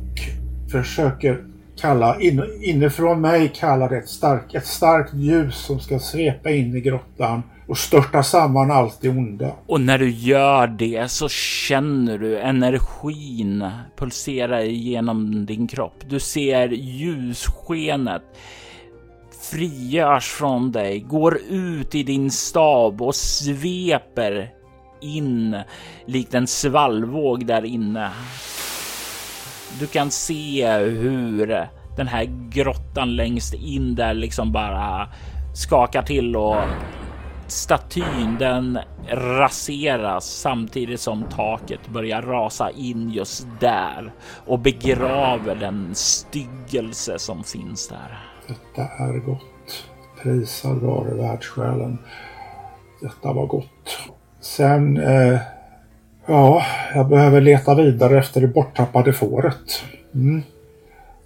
[0.72, 1.44] försöker
[1.80, 6.76] kalla, in, inifrån mig kallar det ett, stark, ett starkt ljus som ska svepa in
[6.76, 9.52] i grottan och störta samman allt det onda.
[9.66, 16.04] Och när du gör det så känner du energin pulsera genom din kropp.
[16.08, 18.22] Du ser ljusskenet
[19.42, 24.50] frigörs från dig, går ut i din stab och sveper
[25.00, 25.56] in
[26.06, 28.10] likt en svallvåg där inne.
[29.80, 35.08] Du kan se hur den här grottan längst in där liksom bara
[35.54, 36.56] skakar till och
[37.46, 44.12] statyn den raseras samtidigt som taket börjar rasa in just där
[44.46, 48.18] och begraver den styggelse som finns där.
[48.48, 49.84] Detta är gott.
[50.22, 51.98] Prisad vare världssjälen.
[53.00, 53.98] Detta var gott.
[54.40, 55.40] Sen, eh,
[56.26, 56.62] ja,
[56.94, 59.84] jag behöver leta vidare efter det borttappade fåret.
[60.14, 60.42] Mm.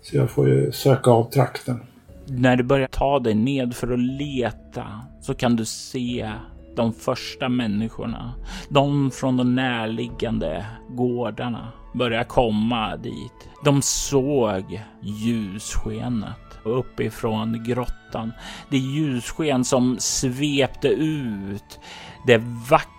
[0.02, 1.80] Så jag får ju söka av trakten.
[2.26, 4.84] När du börjar ta dig ned för att leta
[5.20, 6.32] så kan du se
[6.76, 8.32] de första människorna,
[8.68, 13.48] de från de närliggande gårdarna börjar komma dit.
[13.64, 18.32] De såg ljusskenet uppifrån grottan.
[18.70, 21.80] Det ljussken som svepte ut
[22.26, 22.95] det vackra,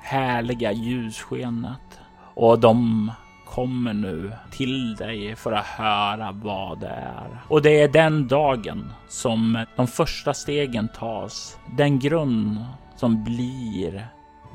[0.00, 2.00] härliga ljusskenet.
[2.34, 3.10] Och de
[3.46, 7.42] kommer nu till dig för att höra vad det är.
[7.48, 11.58] Och det är den dagen som de första stegen tas.
[11.76, 12.64] Den grund
[12.96, 14.06] som blir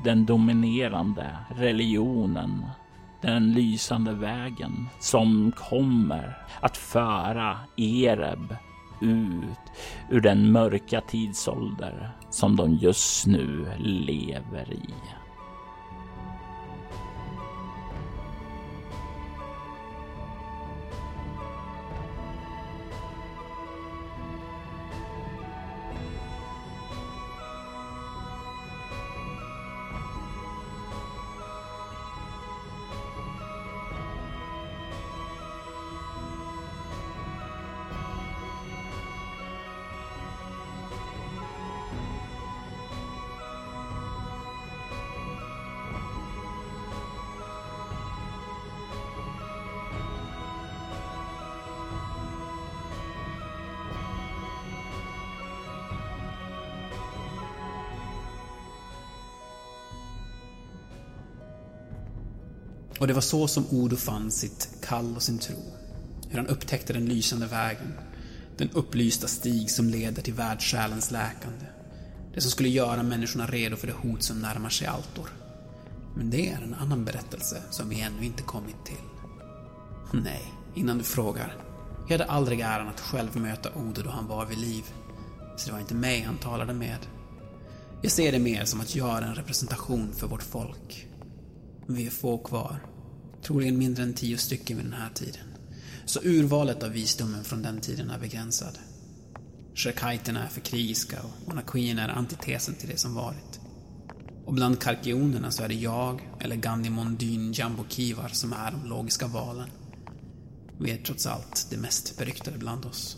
[0.04, 1.26] den dominerande
[1.56, 2.66] religionen.
[3.20, 8.56] Den lysande vägen som kommer att föra Ereb
[9.00, 9.72] ut
[10.10, 15.17] ur den mörka tidsålder som de just nu lever i.
[62.98, 65.56] Och det var så som Odo fann sitt kall och sin tro.
[66.28, 67.92] Hur han upptäckte den lysande vägen.
[68.56, 71.66] Den upplysta stig som leder till världssjälens läkande.
[72.34, 75.28] Det som skulle göra människorna redo för det hot som närmar sig Altor.
[76.16, 78.96] Men det är en annan berättelse som vi ännu inte kommit till.
[80.12, 81.56] Nej, innan du frågar.
[82.08, 84.84] Jag hade aldrig äran att själv möta Odo då han var vid liv.
[85.56, 86.98] Så det var inte mig han talade med.
[88.02, 91.07] Jag ser det mer som att göra en representation för vårt folk.
[91.90, 92.78] Vi är få kvar.
[93.42, 95.44] Troligen mindre än tio stycken vid den här tiden.
[96.04, 98.78] Så urvalet av visdomen från den tiden är begränsad.
[99.74, 103.60] Sherkaiterna är för krigiska och monarkierna är antitesen till det som varit.
[104.44, 109.26] Och bland karkionerna så är det jag eller Gandhi Mondyn Jambokivar, som är de logiska
[109.26, 109.70] valen.
[110.80, 113.16] Vi är trots allt det mest beryktade bland oss.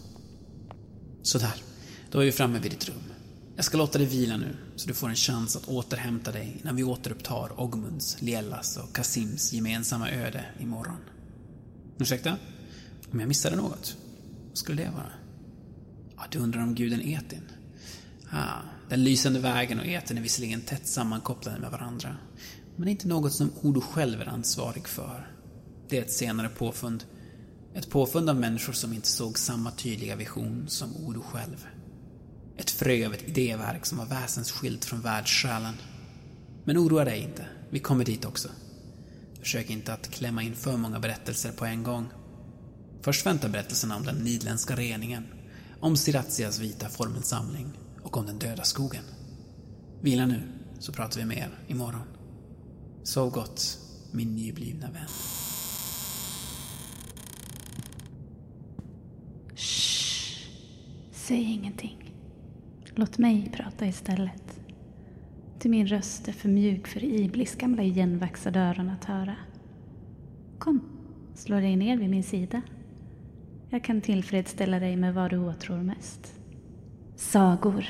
[1.22, 1.54] Sådär,
[2.10, 3.09] då är vi framme vid ditt rum.
[3.60, 6.76] Jag ska låta dig vila nu, så du får en chans att återhämta dig innan
[6.76, 10.96] vi återupptar Ogmunds, Lielas och Kasims gemensamma öde imorgon.
[11.98, 12.36] Ursäkta?
[13.12, 13.96] Om jag missade något?
[14.48, 15.12] Vad skulle det vara?
[16.16, 17.42] Ja, du undrar om guden Etin?
[18.30, 22.16] Ah, den lysande vägen och Etin är visserligen tätt sammankopplade med varandra.
[22.76, 25.32] Men det är inte något som Odo själv är ansvarig för.
[25.88, 27.04] Det är ett senare påfund.
[27.74, 31.66] Ett påfund av människor som inte såg samma tydliga vision som Odo själv.
[32.60, 35.74] Ett frö av ett idéverk som var väsensskilt från världssjälen.
[36.64, 38.48] Men oroa dig inte, vi kommer dit också.
[39.38, 42.08] Försök inte att klämma in för många berättelser på en gång.
[43.02, 45.26] Först väntar berättelserna om den nidländska reningen,
[45.80, 49.04] om Sirazias vita formelsamling och om den döda skogen.
[50.00, 50.42] Vila nu,
[50.78, 52.08] så pratar vi mer imorgon.
[53.02, 53.78] Sov gott,
[54.12, 55.08] min nyblivna vän.
[61.12, 62.09] Säg ingenting.
[62.94, 64.60] Låt mig prata istället.
[65.58, 69.36] Till min röst är för mjuk för Iblis gamla igenvaxade öron att höra.
[70.58, 70.80] Kom,
[71.34, 72.62] slå dig ner vid min sida.
[73.70, 76.34] Jag kan tillfredsställa dig med vad du åtrår mest.
[77.16, 77.86] Sagor.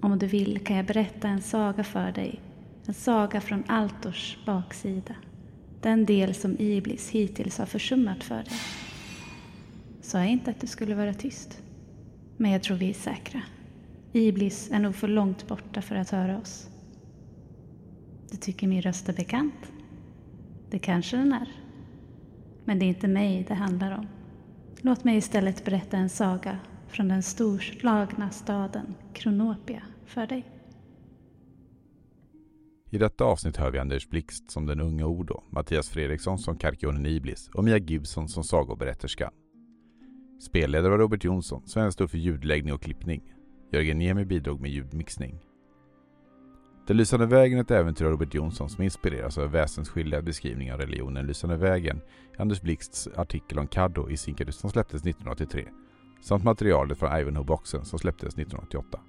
[0.00, 2.40] Om du vill kan jag berätta en saga för dig.
[2.86, 5.14] En saga från Altors baksida.
[5.80, 8.60] Den del som Iblis hittills har försummat för dig.
[10.00, 11.62] Sa jag inte att du skulle vara tyst?
[12.36, 13.42] Men jag tror vi är säkra.
[14.12, 16.68] Iblis är nog för långt borta för att höra oss.
[18.30, 19.72] Du tycker min röst är bekant?
[20.70, 21.48] Det kanske den är.
[22.64, 24.06] Men det är inte mig det handlar om.
[24.80, 26.58] Låt mig istället berätta en saga
[26.88, 30.46] från den storslagna staden Kronopia för dig.
[32.90, 37.06] I detta avsnitt hör vi Anders Blixt som den unga Odo, Mattias Fredriksson som Karkionen
[37.06, 39.32] Iblis och Mia Gibson som sagoberätterskan.
[40.40, 43.32] Spelledare var Robert Jonsson, Sven stod för ljudläggning och klippning.
[43.72, 45.38] Jörgen Niemi bidrog med ljudmixning.
[46.86, 50.80] Den lysande vägen är ett äventyr av Robert Jonsson som inspireras av väsensskilda beskrivningar av
[50.80, 52.00] religionen Lysande vägen
[52.38, 55.68] i Anders Blixts artikel om Caddo i Sinkadus som släpptes 1983
[56.20, 59.00] samt materialet från Ivanhoe-boxen som släpptes 1988.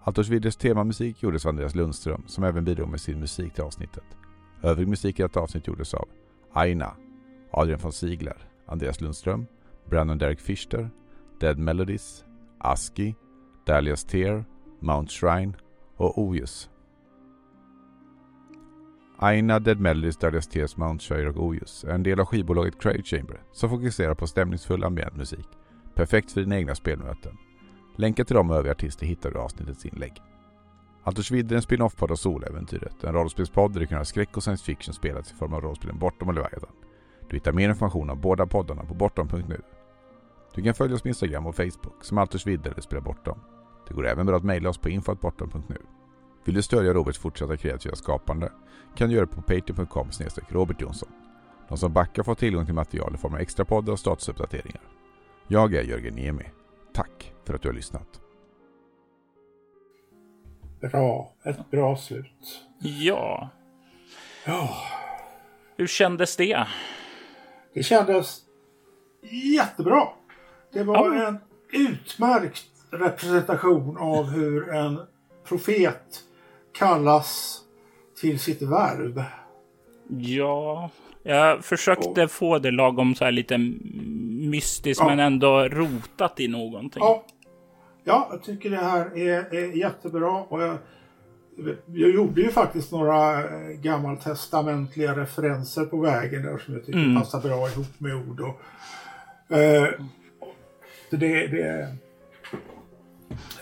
[0.00, 4.04] Altors temamusik gjordes av Andreas Lundström som även bidrog med sin musik till avsnittet.
[4.62, 6.08] Övrig musik i detta avsnitt gjordes av
[6.52, 6.96] Aina,
[7.50, 9.46] Adrian von Sigler, Andreas Lundström,
[9.90, 10.90] Brandon Derek Fischer,
[11.40, 12.24] Dead Melodies,
[12.58, 13.14] Aski,
[13.66, 14.44] Dahlias Tear,
[14.80, 15.54] Mount Shrine
[15.96, 16.70] och Ojus.
[19.18, 23.02] Aina Dead Melodies, Dahlias Tears, Mount Shrine och Ojus är en del av skivbolaget Crave
[23.02, 25.48] Chamber som fokuserar på stämningsfull ambient musik.
[25.94, 27.36] Perfekt för dina egna spelmöten.
[27.96, 30.12] Länkar till dem och övriga artister hittar du i avsnittets inlägg.
[31.02, 34.64] Altersvidd är en spin-off-podd av Soläventyret, en rollspelspodd där du kan höra skräck och science
[34.64, 36.70] fiction spelats i form av rollspelen Bortom och Leviathan.
[37.28, 39.60] Du hittar mer information om båda poddarna på bortom.nu.
[40.54, 43.38] Du kan följa oss på Instagram och Facebook som Altersvidd eller Spela Bortom.
[43.88, 45.76] Det går även bra att mejla oss på info.bortom.nu.
[46.44, 48.52] Vill du stödja Roberts fortsatta kreativa skapande
[48.96, 50.10] kan du göra det på patreon.com
[50.48, 51.08] Robert Jonsson.
[51.68, 54.82] De som backar får tillgång till material i form av extra poddar och statusuppdateringar.
[55.48, 56.44] Jag är Jörgen Niemi.
[56.94, 58.20] Tack för att du har lyssnat.
[60.80, 61.34] Bra.
[61.44, 62.62] Ett bra slut.
[62.78, 63.50] Ja.
[64.46, 64.76] Ja.
[65.76, 66.66] Hur kändes det?
[67.74, 68.40] Det kändes
[69.54, 70.08] jättebra.
[70.74, 71.26] Det var Ja.
[71.28, 71.38] en
[71.72, 75.00] utmärkt representation av hur en
[75.48, 76.20] profet
[76.78, 77.60] kallas
[78.20, 79.22] till sitt värv.
[80.08, 80.90] Ja,
[81.22, 83.58] jag försökte få det lagom så här lite
[84.50, 85.08] mystiskt Ja.
[85.08, 87.02] men ändå rotat i någonting.
[87.02, 87.24] Ja,
[88.04, 90.30] ja jag tycker det här är, är jättebra.
[90.48, 90.76] Och jag,
[91.86, 97.16] jag gjorde ju faktiskt några eh, gammaltestamentliga referenser på vägen där som jag tycker Mm.
[97.20, 98.40] passar bra ihop med ord.
[98.40, 99.88] Och, eh,
[101.10, 101.94] så det, det...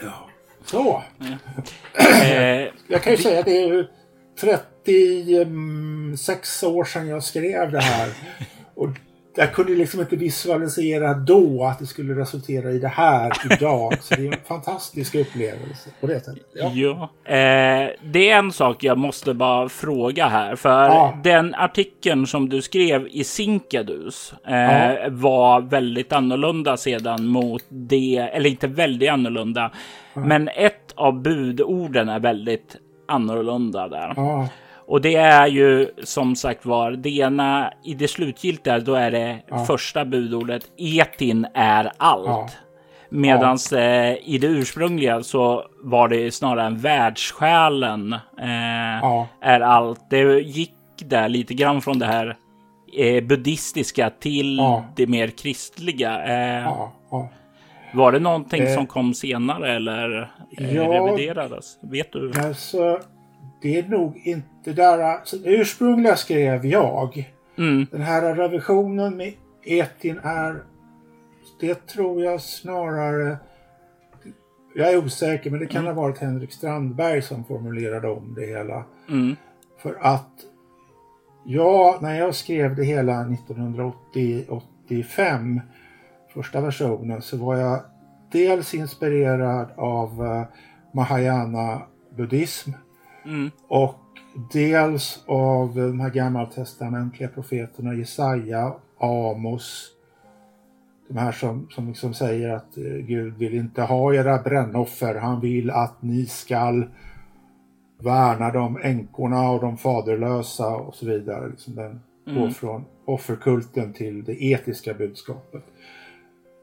[0.03, 0.29] Ja.
[0.65, 1.03] Så.
[1.95, 3.87] Eh, Jag kan ju säga att det är ju
[4.41, 8.09] 36 år sedan jag skrev det här.
[8.75, 8.89] Och
[9.37, 13.95] jag kunde liksom inte visualisera då att det skulle resultera i det här idag.
[14.03, 16.43] Så det är en fantastisk upplevelse på det sättet.
[16.55, 16.71] Ja.
[16.75, 17.03] ja.
[17.33, 20.57] Eh, det är en sak jag måste bara fråga här.
[20.57, 21.19] För Ja.
[21.25, 24.97] den artikeln som du skrev i Sinkadus eh, Ja.
[25.11, 29.71] var väldigt annorlunda sedan mot det, eller inte väldigt annorlunda.
[30.15, 32.77] Men ett av budorden är väldigt
[33.09, 34.15] annorlunda där.
[34.93, 38.79] Ja, Och det är ju som sagt var det ena i det slutgiltiga.
[38.79, 40.63] Då är det första budordet.
[40.79, 42.27] Etin är allt.
[42.27, 42.49] Ja.
[43.11, 49.29] Medans eh, i det ursprungliga så var det snarare en världssjälen eh, Ja.
[49.41, 50.01] är allt.
[50.11, 50.73] Det gick
[51.05, 52.37] där lite grann från det här
[52.99, 54.85] eh, buddhistiska till Ja.
[54.97, 56.25] det mer kristliga.
[56.25, 57.29] Eh, ja, ja.
[57.95, 58.75] Var det någonting Eh.
[58.75, 60.83] som kom senare eller eh, Ja.
[60.83, 61.79] reviderades?
[61.83, 62.33] Vet du?
[62.47, 62.99] Alltså,
[63.63, 64.99] det är nog inte där...
[64.99, 67.33] Alltså, det ursprungliga skrev jag.
[67.59, 67.87] Mm.
[67.91, 69.33] Den här revisionen med
[69.63, 70.63] etin är...
[71.61, 73.37] Det tror jag snarare...
[74.75, 78.85] Jag är osäker, men det kan ha varit Henrik Strandberg som formulerade om det hela.
[79.09, 79.37] Mm.
[79.79, 80.31] För att
[81.45, 85.61] ja, när jag skrev det hela 1985,
[86.35, 87.81] första versionen, så var jag
[88.33, 90.45] dels inspirerad av eh,
[90.93, 91.83] Mahayana
[92.17, 92.71] buddhism
[93.25, 93.51] Mm.
[93.69, 93.99] och
[94.53, 99.89] dels av de här gammaltestamentliga profeterna Jesaja, Amos.
[101.09, 105.15] de här som, som liksom säger att eh, Gud vill inte ha era brännoffer.
[105.15, 106.87] Han vill att ni skall
[107.99, 111.49] värna de änkorna och de faderlösa och så vidare.
[111.49, 112.41] Liksom den mm.
[112.41, 115.65] går från offerkulten till det etiska budskapet.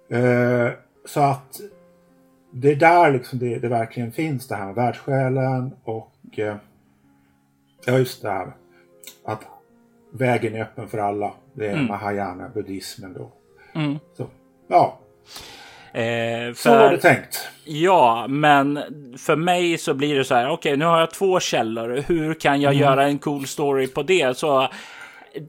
[0.10, 0.70] Eh,
[1.06, 1.62] så att
[2.52, 6.58] det är där liksom det, det verkligen finns det här världssjälen och ja
[7.86, 8.52] just det här
[9.26, 9.48] att
[10.12, 11.34] vägen är öppen för alla.
[11.54, 11.88] Det är mm.
[11.88, 13.32] mahayana buddhismen då.
[13.76, 14.00] Mm.
[14.18, 14.28] Så,
[14.68, 15.00] ja.
[15.94, 17.50] Eh, för, så var det tänkt.
[17.66, 18.80] Ja, men
[19.18, 20.46] för mig så blir det så här.
[20.46, 22.04] Okej, okay, nu har jag två källor.
[22.08, 22.84] Hur kan jag mm.
[22.84, 24.38] göra en cool story på det?
[24.38, 24.68] Så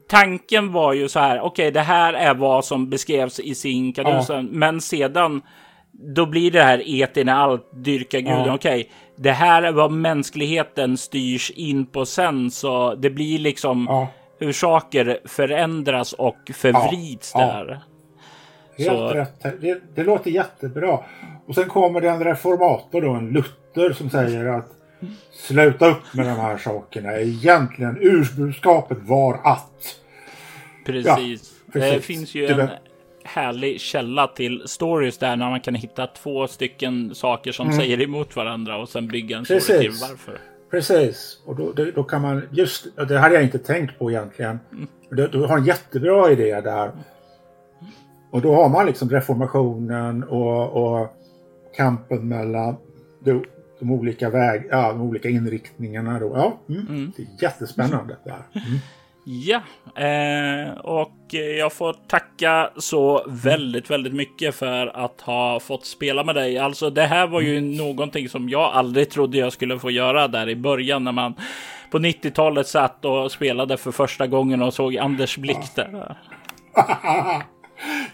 [0.07, 1.39] tanken var ju så här.
[1.39, 4.45] Okej, okay, det här är vad som beskrevs i Sinkadusen.
[4.45, 4.51] Ja.
[4.51, 5.41] Men sedan
[5.91, 8.45] då blir det här etin allt dyrkar guden.
[8.45, 8.55] Ja.
[8.55, 8.91] Okej, okay,
[9.21, 14.07] det här är vad mänskligheten styrs in på sen, så det blir liksom ja.
[14.39, 17.39] hur saker förändras och förvrids ja.
[17.39, 17.81] där.
[18.77, 19.07] Helt så...
[19.07, 19.61] rätt.
[19.61, 20.99] Det, det, låter jättebra.
[21.45, 24.69] Och sen kommer det en reformator då, en Luther som säger att
[25.31, 27.17] sluta upp med de här sakerna.
[27.17, 29.95] Egentligen ursprungsskapet var att.
[30.85, 31.07] Precis.
[31.07, 31.15] Ja,
[31.73, 31.93] precis.
[31.93, 32.69] Det finns ju en
[33.23, 37.79] härlig källa till stories där när man kan hitta två stycken saker som mm.
[37.79, 39.63] säger emot varandra och sen bygga en Precis.
[39.63, 40.37] story till varför.
[40.71, 44.59] Precis, och då, då, kan man just, det hade jag inte tänkt på egentligen.
[44.71, 44.87] Mm.
[45.09, 46.91] Du, du har en jättebra idé där.
[48.31, 51.13] Och då har man liksom reformationen och, och
[51.75, 52.75] kampen mellan
[53.19, 53.45] de,
[53.79, 56.19] de olika väg, ja, de olika inriktningarna.
[56.19, 56.31] Då.
[56.35, 56.87] Ja, mm.
[56.87, 57.11] Mm.
[57.17, 58.17] Det är jättespännande.
[58.23, 58.43] Där.
[58.53, 58.79] Mm.
[59.23, 59.61] Ja,
[59.95, 66.35] eh, och jag får tacka så väldigt, väldigt mycket för att ha fått spela med
[66.35, 66.57] dig.
[66.57, 67.71] Alltså, det här var ju mm.
[67.71, 71.35] någonting som jag aldrig trodde jag skulle få göra där i början när man
[71.91, 76.17] på 90-talet satt och spelade för första gången och såg Anders blick där.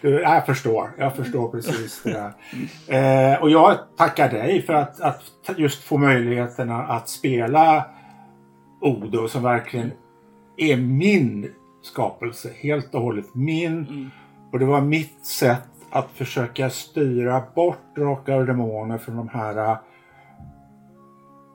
[0.00, 3.32] jag förstår, jag förstår precis det där.
[3.32, 5.22] Eh, och jag tackar dig för att, att
[5.56, 7.84] just få möjligheterna att spela
[8.80, 9.92] Odo som verkligen
[10.58, 11.50] är min
[11.82, 12.50] skapelse.
[12.60, 13.86] Helt och hållet min.
[13.86, 14.10] Mm.
[14.52, 19.70] Och det var mitt sätt att försöka styra bort drakar och demoner från de här
[19.70, 19.78] äh,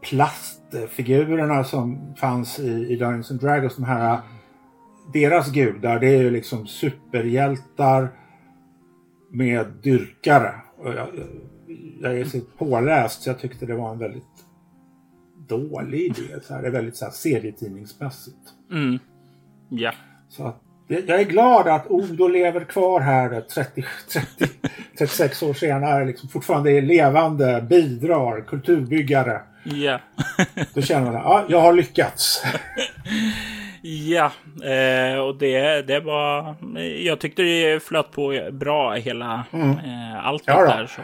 [0.02, 3.76] plastfigurerna som fanns i, i Dungeons and Dragons.
[3.76, 4.20] De här, äh,
[5.14, 8.10] deras gudar, det är ju liksom superhjältar
[9.32, 10.54] med dyrkare.
[10.78, 11.08] Och jag,
[12.02, 14.24] jag är så påläst så jag tyckte det var en väldigt
[15.58, 16.40] dålig idé.
[16.44, 18.38] Så här, det är väldigt så här, serietidningsmässigt.
[18.72, 19.00] Mm.
[19.70, 19.92] Ja.
[20.30, 24.54] Så att, jag är glad att Odo lever kvar här 30, 30,
[24.98, 26.06] 36 år senare.
[26.06, 29.42] Liksom fortfarande är levande, bidrar, kulturbyggare.
[29.64, 30.00] Ja.
[30.74, 32.44] Då känner man att ja, jag har lyckats.
[33.86, 34.32] Ja,
[34.64, 36.56] eh, och det, det var...
[37.04, 39.70] Jag tyckte det flöt på bra hela mm.
[39.70, 40.86] eh, allt ja, där.
[40.86, 41.02] Så.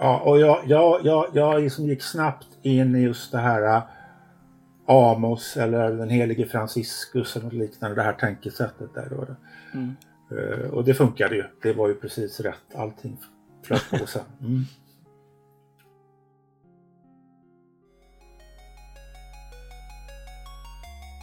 [0.00, 3.82] Ja, och jag, jag, jag, jag liksom gick snabbt in i just det här uh,
[4.86, 9.08] Amos eller den helige Franciscus eller något liknande, det här tänkesättet där.
[9.10, 9.26] Då.
[9.74, 9.96] Mm.
[10.32, 11.44] Uh, och det funkade ju.
[11.62, 12.74] Det var ju precis rätt.
[12.74, 13.18] Allting
[13.62, 14.22] flöt på sen.
[14.40, 14.64] Mm.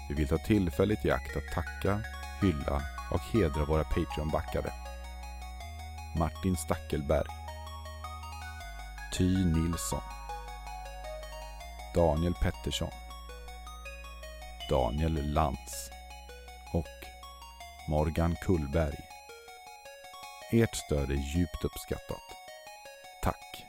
[0.10, 2.00] Vi vill ta tillfället i akt att tacka,
[2.42, 2.82] hylla
[3.12, 4.72] och hedra våra Patreon-backare.
[6.20, 7.28] Martin Stackelberg
[9.18, 10.19] Ty Nilsson
[11.96, 12.92] Daniel Pettersson
[14.70, 15.90] Daniel Lantz
[16.74, 16.86] och
[17.90, 18.98] Morgan Kullberg.
[20.52, 22.24] Ert stöd är djupt uppskattat.
[23.24, 23.69] Tack!